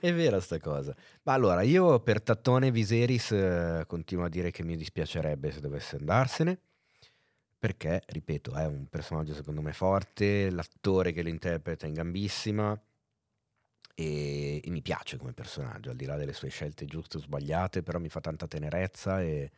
È 0.00 0.12
vera 0.14 0.40
sta 0.40 0.58
cosa. 0.60 0.94
Ma 1.24 1.32
allora, 1.32 1.62
io 1.62 1.98
per 2.00 2.22
Tattone 2.22 2.70
Viserys 2.70 3.32
eh, 3.32 3.84
continuo 3.86 4.24
a 4.24 4.28
dire 4.28 4.50
che 4.52 4.62
mi 4.62 4.76
dispiacerebbe 4.76 5.50
se 5.50 5.60
dovesse 5.60 5.96
andarsene. 5.96 6.60
Perché, 7.58 8.02
ripeto, 8.06 8.54
è 8.54 8.64
un 8.66 8.86
personaggio 8.88 9.34
secondo 9.34 9.60
me 9.60 9.72
forte, 9.72 10.50
l'attore 10.50 11.10
che 11.12 11.22
lo 11.22 11.30
interpreta 11.30 11.86
è 11.86 11.88
in 11.88 11.94
gambissima 11.94 12.78
e, 13.94 14.60
e 14.62 14.70
mi 14.70 14.82
piace 14.82 15.16
come 15.16 15.32
personaggio, 15.32 15.90
al 15.90 15.96
di 15.96 16.04
là 16.04 16.16
delle 16.16 16.34
sue 16.34 16.48
scelte 16.50 16.84
giuste 16.84 17.16
o 17.16 17.20
sbagliate, 17.20 17.82
però 17.82 17.98
mi 17.98 18.10
fa 18.10 18.20
tanta 18.20 18.46
tenerezza 18.46 19.20
e, 19.22 19.50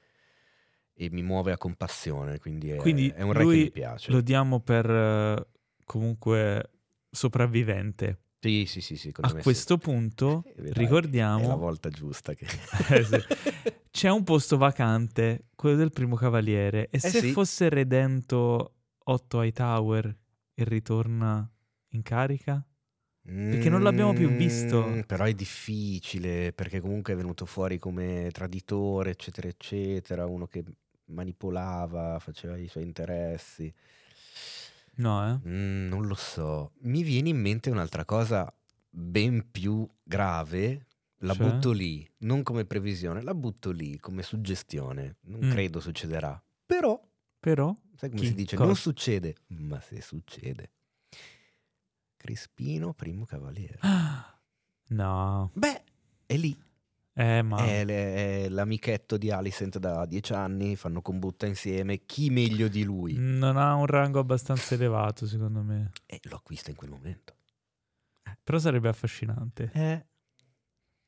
e 1.01 1.09
mi 1.11 1.23
muove 1.23 1.53
a 1.53 1.57
compassione, 1.57 2.41
quindi 2.41 2.71
è, 2.71 2.77
Quindi 2.77 3.09
è 3.11 3.23
un 3.23 3.33
re 3.33 3.45
che 3.45 3.51
mi 3.55 3.71
piace. 3.71 4.11
Lo 4.11 4.21
diamo 4.21 4.59
per 4.59 4.91
eh, 4.91 5.47
comunque 5.85 6.71
sopravvivente. 7.09 8.23
Sì, 8.41 8.67
sì, 8.67 8.81
sì, 8.81 8.97
sì, 8.97 9.13
A 9.21 9.29
me 9.33 9.39
sì. 9.39 9.43
questo 9.43 9.79
punto 9.79 10.43
Eh, 10.51 10.55
vedrai, 10.57 10.85
ricordiamo 10.85 11.45
È 11.45 11.47
la 11.47 11.55
volta 11.55 11.89
giusta 11.89 12.35
che... 12.35 12.47
Eh 12.91 13.05
sì. 13.05 13.17
C'è 13.91 14.09
un 14.11 14.25
posto 14.25 14.57
vacante, 14.57 15.47
quello 15.55 15.77
del 15.77 15.93
primo 15.93 16.17
cavaliere. 16.17 16.89
E 16.91 16.99
se 16.99 17.19
Eh 17.19 17.21
sì. 17.21 17.31
fosse 17.33 17.69
redento 17.69 18.75
Otto 19.05 19.43
Hightower 19.43 20.17
e 20.53 20.65
ritorna 20.65 21.49
in 21.91 22.03
carica? 22.03 22.61
Perché 23.23 23.69
non 23.69 23.83
l'abbiamo 23.83 24.15
più 24.15 24.31
visto. 24.31 24.87
Mm, 24.87 25.01
Però 25.01 25.25
è 25.25 25.35
difficile, 25.35 26.53
perché 26.53 26.81
comunque 26.81 27.13
è 27.13 27.17
venuto 27.17 27.45
fuori 27.45 27.79
come 27.79 28.31
traditore, 28.33 29.11
eccetera, 29.11 29.49
eccetera, 29.49 30.25
uno 30.27 30.47
che 30.47 30.65
manipolava, 31.09 32.19
faceva 32.19 32.57
i 32.57 32.69
suoi 32.69 32.85
interessi. 32.85 33.73
No, 34.97 35.29
eh? 35.29 35.49
Mm, 35.49 35.89
non 35.89 36.07
lo 36.07 36.15
so. 36.15 36.73
Mi 36.81 37.03
viene 37.03 37.29
in 37.29 37.41
mente 37.41 37.71
un'altra 37.71 38.05
cosa 38.05 38.53
ben 38.89 39.51
più 39.51 39.89
grave. 40.03 40.87
La 41.23 41.35
Cioè? 41.35 41.51
butto 41.53 41.73
lì, 41.73 42.09
non 42.19 42.43
come 42.45 42.65
previsione, 42.65 43.23
la 43.23 43.35
butto 43.35 43.71
lì 43.73 43.99
come 43.99 44.23
suggestione. 44.23 45.17
Non 45.23 45.47
Mm. 45.47 45.51
credo 45.51 45.81
succederà. 45.81 46.41
Però, 46.65 47.01
Però? 47.41 47.75
sai 47.97 48.11
come 48.11 48.23
si 48.25 48.35
dice? 48.35 48.55
Cosa? 48.55 48.67
Non 48.69 48.77
succede, 48.77 49.35
ma 49.49 49.81
se 49.81 50.01
succede. 50.01 50.71
Crispino, 52.17 52.93
primo 52.95 53.25
cavaliere. 53.25 53.79
No. 54.91 55.51
Beh, 55.53 55.83
è 56.25 56.35
lì. 56.39 56.57
Eh, 57.21 57.43
ma... 57.43 57.65
È, 57.65 57.85
le- 57.85 58.15
è 58.45 58.49
l'amichetto 58.49 59.17
di 59.17 59.31
Alicent 59.33 59.79
da 59.79 60.07
dieci 60.07 60.33
anni, 60.33 60.77
fanno 60.77 61.03
combutta 61.03 61.47
insieme. 61.47 62.05
Chi 62.07 62.31
meglio 62.31 62.69
di 62.69 62.85
lui? 62.85 63.15
Non 63.19 63.57
ha 63.57 63.75
un 63.75 63.87
rango 63.87 64.21
abbastanza 64.21 64.75
elevato, 64.75 65.27
secondo 65.27 65.63
me. 65.63 65.91
E 66.07 66.21
lo 66.25 66.37
acquista 66.37 66.71
in 66.71 66.77
quel 66.77 66.91
momento. 66.91 67.35
Però 68.45 68.59
sarebbe 68.59 68.89
affascinante. 68.89 69.71
Eh, 69.75 70.07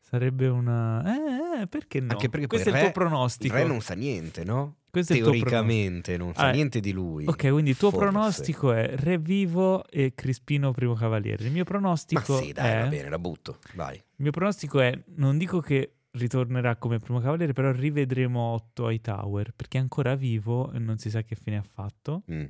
Sarebbe 0.03 0.49
una... 0.49 1.05
Eh, 1.05 1.61
eh, 1.62 1.66
perché 1.68 2.01
no? 2.01 2.11
Anche 2.11 2.29
perché 2.29 2.49
Questo 2.49 2.70
è 2.70 2.73
il 2.73 2.79
re- 2.79 2.85
tuo 2.85 2.92
pronostico. 2.92 3.55
Il 3.55 3.62
re 3.62 3.68
non 3.68 3.81
sa 3.81 3.94
niente, 3.94 4.42
no? 4.42 4.79
Questo. 4.90 5.14
Teoricamente 5.14 6.16
non 6.16 6.35
sa 6.35 6.46
Ah, 6.46 6.49
eh. 6.49 6.55
niente 6.55 6.81
di 6.81 6.90
lui. 6.90 7.27
Ok, 7.27 7.49
quindi 7.51 7.70
il 7.70 7.77
tuo 7.77 7.90
Forse. 7.90 8.07
pronostico 8.09 8.73
è 8.73 8.96
Re 8.96 9.18
Vivo 9.18 9.87
e 9.87 10.12
Crispino 10.16 10.73
Primo 10.73 10.94
Cavaliere. 10.94 11.44
Il 11.44 11.53
mio 11.53 11.62
Ma 11.62 11.68
pronostico 11.70 12.38
sì, 12.38 12.53
dai, 12.53 12.73
è... 12.73 12.83
va 12.83 12.88
bene, 12.88 13.09
la 13.09 13.18
butto. 13.20 13.59
Vai. 13.75 13.94
Il 13.94 14.03
mio 14.16 14.33
pronostico 14.33 14.81
è, 14.81 15.01
non 15.14 15.38
dico 15.38 15.61
che 15.61 15.92
ritornerà 16.12 16.77
come 16.77 16.99
primo 16.99 17.20
cavaliere, 17.20 17.53
però 17.53 17.70
rivedremo 17.73 18.40
Otto 18.40 18.88
Hightower, 18.90 19.53
perché 19.55 19.79
è 19.79 19.81
ancora 19.81 20.14
vivo 20.14 20.73
e 20.73 20.79
non 20.79 20.99
si 20.99 21.11
sa 21.11 21.23
che 21.23 21.35
fine 21.37 21.57
ha 21.59 21.62
fatto. 21.62 22.23
Mm. 22.31 22.44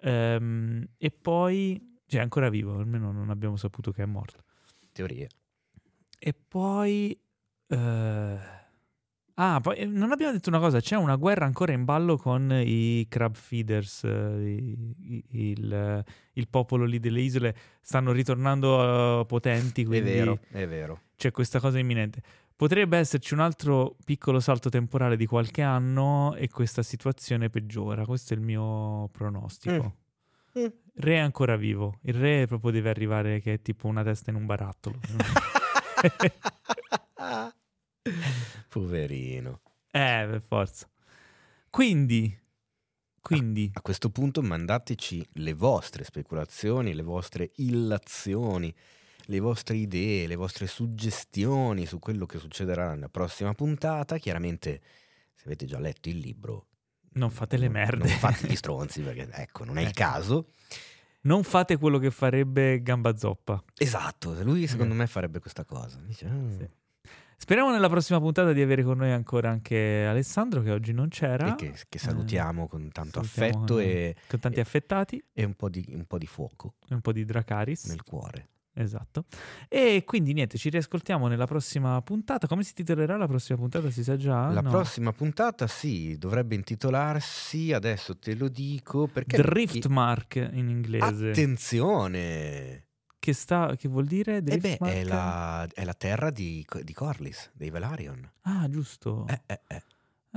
Ehm, 0.00 0.86
e 0.98 1.10
poi, 1.10 1.98
cioè 2.06 2.20
è 2.20 2.22
ancora 2.22 2.48
vivo, 2.48 2.78
almeno 2.78 3.12
non 3.12 3.30
abbiamo 3.30 3.56
saputo 3.56 3.90
che 3.92 4.02
è 4.02 4.06
morto. 4.06 4.42
Teoria. 4.92 5.26
E 6.18 6.34
poi... 6.34 7.18
eh, 7.68 8.62
Ah, 9.36 9.58
poi 9.60 9.74
eh, 9.78 9.84
non 9.84 10.12
abbiamo 10.12 10.32
detto 10.32 10.48
una 10.48 10.60
cosa, 10.60 10.78
c'è 10.78 10.94
una 10.94 11.16
guerra 11.16 11.44
ancora 11.44 11.72
in 11.72 11.84
ballo 11.84 12.16
con 12.16 12.52
i 12.64 13.04
crab 13.08 13.34
feeders, 13.34 14.04
eh, 14.04 14.44
i- 14.48 14.94
i- 15.00 15.24
il, 15.50 16.04
il 16.34 16.48
popolo 16.48 16.84
lì 16.84 17.00
delle 17.00 17.20
isole 17.20 17.56
stanno 17.80 18.12
ritornando 18.12 19.22
eh, 19.22 19.26
potenti, 19.26 19.82
È 19.82 19.86
quindi 19.86 20.10
vero, 20.12 20.38
è 20.52 20.68
vero. 20.68 21.00
c'è 21.16 21.32
questa 21.32 21.58
cosa 21.58 21.80
imminente. 21.80 22.22
Potrebbe 22.56 22.98
esserci 22.98 23.34
un 23.34 23.40
altro 23.40 23.96
piccolo 24.04 24.38
salto 24.38 24.68
temporale 24.68 25.16
di 25.16 25.26
qualche 25.26 25.62
anno 25.62 26.34
e 26.36 26.48
questa 26.48 26.82
situazione 26.82 27.50
peggiora. 27.50 28.04
Questo 28.06 28.32
è 28.32 28.36
il 28.36 28.42
mio 28.42 29.08
pronostico. 29.12 29.96
Mm. 30.58 30.66
Re 30.94 31.14
è 31.16 31.18
ancora 31.18 31.56
vivo. 31.56 31.98
Il 32.02 32.14
re 32.14 32.46
proprio 32.46 32.70
deve 32.70 32.90
arrivare 32.90 33.40
che 33.40 33.54
è 33.54 33.60
tipo 33.60 33.88
una 33.88 34.04
testa 34.04 34.30
in 34.30 34.36
un 34.36 34.46
barattolo. 34.46 35.00
Poverino. 38.68 39.60
eh, 39.90 40.26
per 40.28 40.42
forza. 40.46 40.88
Quindi, 41.70 42.38
quindi, 43.20 43.70
A 43.74 43.80
questo 43.80 44.10
punto 44.10 44.42
mandateci 44.42 45.26
le 45.34 45.54
vostre 45.54 46.04
speculazioni, 46.04 46.94
le 46.94 47.02
vostre 47.02 47.50
illazioni, 47.56 48.72
le 49.26 49.40
vostre 49.40 49.76
idee, 49.76 50.26
le 50.26 50.36
vostre 50.36 50.66
suggestioni 50.66 51.86
su 51.86 51.98
quello 51.98 52.26
che 52.26 52.38
succederà 52.38 52.94
nella 52.94 53.08
prossima 53.08 53.52
puntata. 53.54 54.18
Chiaramente, 54.18 54.80
se 55.34 55.44
avete 55.46 55.66
già 55.66 55.78
letto 55.78 56.08
il 56.08 56.18
libro, 56.18 56.66
non 57.14 57.30
fate 57.30 57.56
le 57.56 57.68
merde. 57.68 58.08
Non 58.08 58.18
fate 58.18 58.46
gli 58.48 58.56
stronzi 58.56 59.00
perché 59.02 59.28
ecco, 59.32 59.64
non 59.64 59.78
è 59.78 59.82
il 59.82 59.88
Ecco. 59.88 59.98
caso. 60.00 60.48
Non 61.22 61.42
fate 61.42 61.78
quello 61.78 61.98
che 61.98 62.10
farebbe 62.10 62.82
Gamba 62.82 63.16
Zoppa. 63.16 63.62
Esatto, 63.78 64.34
lui 64.42 64.66
secondo 64.66 64.92
me 64.94 65.06
farebbe 65.06 65.38
questa 65.38 65.64
cosa. 65.64 65.98
Dice, 66.04 66.26
"Ah". 66.26 66.50
Sì. 66.58 66.68
Speriamo 67.36 67.70
nella 67.72 67.88
prossima 67.88 68.20
puntata 68.20 68.52
di 68.52 68.60
avere 68.62 68.82
con 68.84 68.98
noi 68.98 69.10
ancora 69.10 69.50
anche 69.50 70.04
Alessandro, 70.06 70.62
che 70.62 70.70
oggi 70.70 70.92
non 70.92 71.08
c'era. 71.08 71.52
E 71.52 71.54
che, 71.56 71.74
che 71.88 71.98
salutiamo 71.98 72.68
con 72.68 72.90
tanto 72.90 73.20
Eh, 73.20 73.24
salutiamo 73.24 73.48
affetto 73.64 73.74
con- 73.74 73.82
e, 73.82 74.16
con 74.28 74.38
tanti 74.40 74.58
e- 74.58 74.62
affettati 74.62 75.24
e 75.32 75.44
un, 75.44 75.54
po 75.54 75.68
di, 75.68 75.84
un 75.88 76.04
po' 76.06 76.18
di 76.18 76.26
fuoco 76.26 76.74
e 76.88 76.94
un 76.94 77.00
po' 77.00 77.12
di 77.12 77.24
Dracaris. 77.24 77.84
nel 77.86 78.02
cuore. 78.02 78.48
Esatto. 78.74 79.26
E 79.68 80.02
quindi 80.04 80.32
niente, 80.32 80.58
ci 80.58 80.68
riascoltiamo 80.68 81.28
nella 81.28 81.46
prossima 81.46 82.00
puntata. 82.02 82.46
Come 82.46 82.64
si 82.64 82.74
titolerà 82.74 83.16
la 83.16 83.26
prossima 83.28 83.58
puntata? 83.58 83.88
Si 83.90 84.02
sa 84.02 84.16
già? 84.16 84.50
La 84.50 84.60
No. 84.60 84.70
prossima 84.70 85.12
puntata, 85.12 85.66
sì, 85.66 86.16
dovrebbe 86.18 86.54
intitolarsi, 86.56 87.72
adesso 87.72 88.18
te 88.18 88.34
lo 88.34 88.48
dico 88.48 89.06
perché... 89.06 89.36
Driftmark 89.36 90.50
in 90.52 90.68
inglese. 90.68 91.30
Attenzione! 91.30 92.84
che, 93.24 93.32
sta, 93.32 93.74
che 93.74 93.88
vuol 93.88 94.04
dire 94.04 94.42
Eh 94.44 94.58
beh, 94.58 94.76
è 94.76 95.02
la, 95.02 95.66
è 95.72 95.82
la 95.84 95.94
terra 95.94 96.30
di, 96.30 96.62
di 96.82 96.92
Corlys, 96.92 97.52
dei 97.54 97.70
Velaryon. 97.70 98.30
Ah, 98.42 98.68
giusto. 98.68 99.24
Eh, 99.26 99.40
eh, 99.46 99.60
eh. 99.66 99.82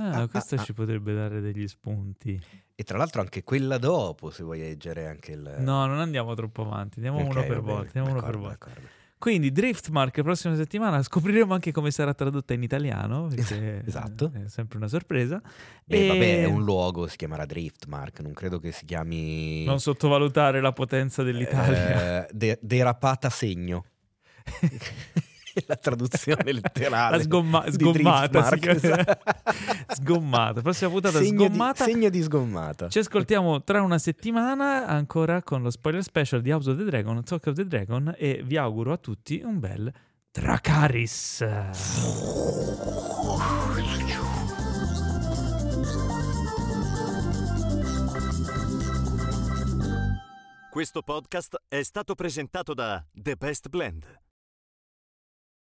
Ah, 0.00 0.20
ah, 0.22 0.28
questo 0.28 0.54
ah, 0.54 0.58
ci 0.58 0.72
potrebbe 0.72 1.12
dare 1.12 1.40
degli 1.40 1.66
spunti. 1.66 2.40
E 2.74 2.82
tra 2.84 2.96
l'altro 2.98 3.20
anche 3.20 3.42
quella 3.42 3.78
dopo, 3.78 4.30
se 4.30 4.44
vuoi 4.44 4.60
leggere 4.60 5.08
anche 5.08 5.32
il... 5.32 5.56
No, 5.58 5.86
non 5.86 5.98
andiamo 5.98 6.34
troppo 6.34 6.62
avanti, 6.62 6.98
andiamo 7.04 7.18
Ok, 7.18 7.24
uno 7.30 7.40
per 7.40 7.48
bene, 7.48 7.60
volta. 7.60 7.98
Andiamo 7.98 8.10
uno 8.10 8.20
per 8.24 8.36
volta. 8.36 8.66
d'accordo. 8.66 8.88
Quindi 9.18 9.50
Driftmark 9.50 10.16
la 10.18 10.22
prossima 10.22 10.54
settimana 10.54 11.02
scopriremo 11.02 11.52
anche 11.52 11.72
come 11.72 11.90
sarà 11.90 12.14
tradotta 12.14 12.54
in 12.54 12.62
italiano, 12.62 13.28
Esatto. 13.34 14.30
è 14.32 14.48
sempre 14.48 14.76
una 14.78 14.86
sorpresa. 14.86 15.42
E 15.84 16.04
E 16.04 16.06
vabbè, 16.06 16.42
è 16.42 16.44
un 16.44 16.62
luogo, 16.62 17.08
si 17.08 17.16
chiamerà 17.16 17.44
Driftmark, 17.44 18.20
non 18.20 18.32
credo 18.32 18.60
che 18.60 18.70
si 18.70 18.84
chiami... 18.84 19.64
Non 19.64 19.80
sottovalutare 19.80 20.60
la 20.60 20.72
potenza 20.72 21.24
dell'Italia. 21.24 22.28
Eh, 22.28 22.30
de- 22.32 22.58
derapata 22.62 23.28
segno. 23.28 23.84
la 25.66 25.76
traduzione 25.76 26.52
letterale. 26.52 27.16
La 27.16 27.22
sgomma- 27.22 27.70
sgommata, 27.70 28.26
Driftmark, 28.26 28.58
chiama. 28.60 28.76
esatto. 28.76 29.20
Sgommata. 29.94 30.60
Prossima 30.62 30.90
puntata 30.90 31.18
segno 31.18 31.46
sgommata. 31.46 31.84
Di, 31.84 31.92
segno 31.92 32.08
di 32.08 32.22
sgommata. 32.22 32.88
Ci 32.88 32.98
ascoltiamo 32.98 33.62
tra 33.64 33.82
una 33.82 33.98
settimana 33.98 34.86
ancora 34.86 35.42
con 35.42 35.62
lo 35.62 35.70
spoiler 35.70 36.02
special 36.02 36.40
di 36.40 36.50
House 36.50 36.70
of 36.70 36.76
the 36.76 36.84
Dragon, 36.84 37.22
Talk 37.24 37.46
of 37.46 37.54
the 37.54 37.66
Dragon 37.66 38.14
e 38.16 38.42
vi 38.44 38.56
auguro 38.56 38.92
a 38.92 38.96
tutti 38.96 39.40
un 39.44 39.58
bel 39.58 39.92
Dracaris. 40.30 41.44
Questo 50.70 51.02
podcast 51.02 51.56
è 51.66 51.82
stato 51.82 52.14
presentato 52.14 52.72
da 52.72 53.04
The 53.12 53.34
Best 53.34 53.68
Blend. 53.68 54.27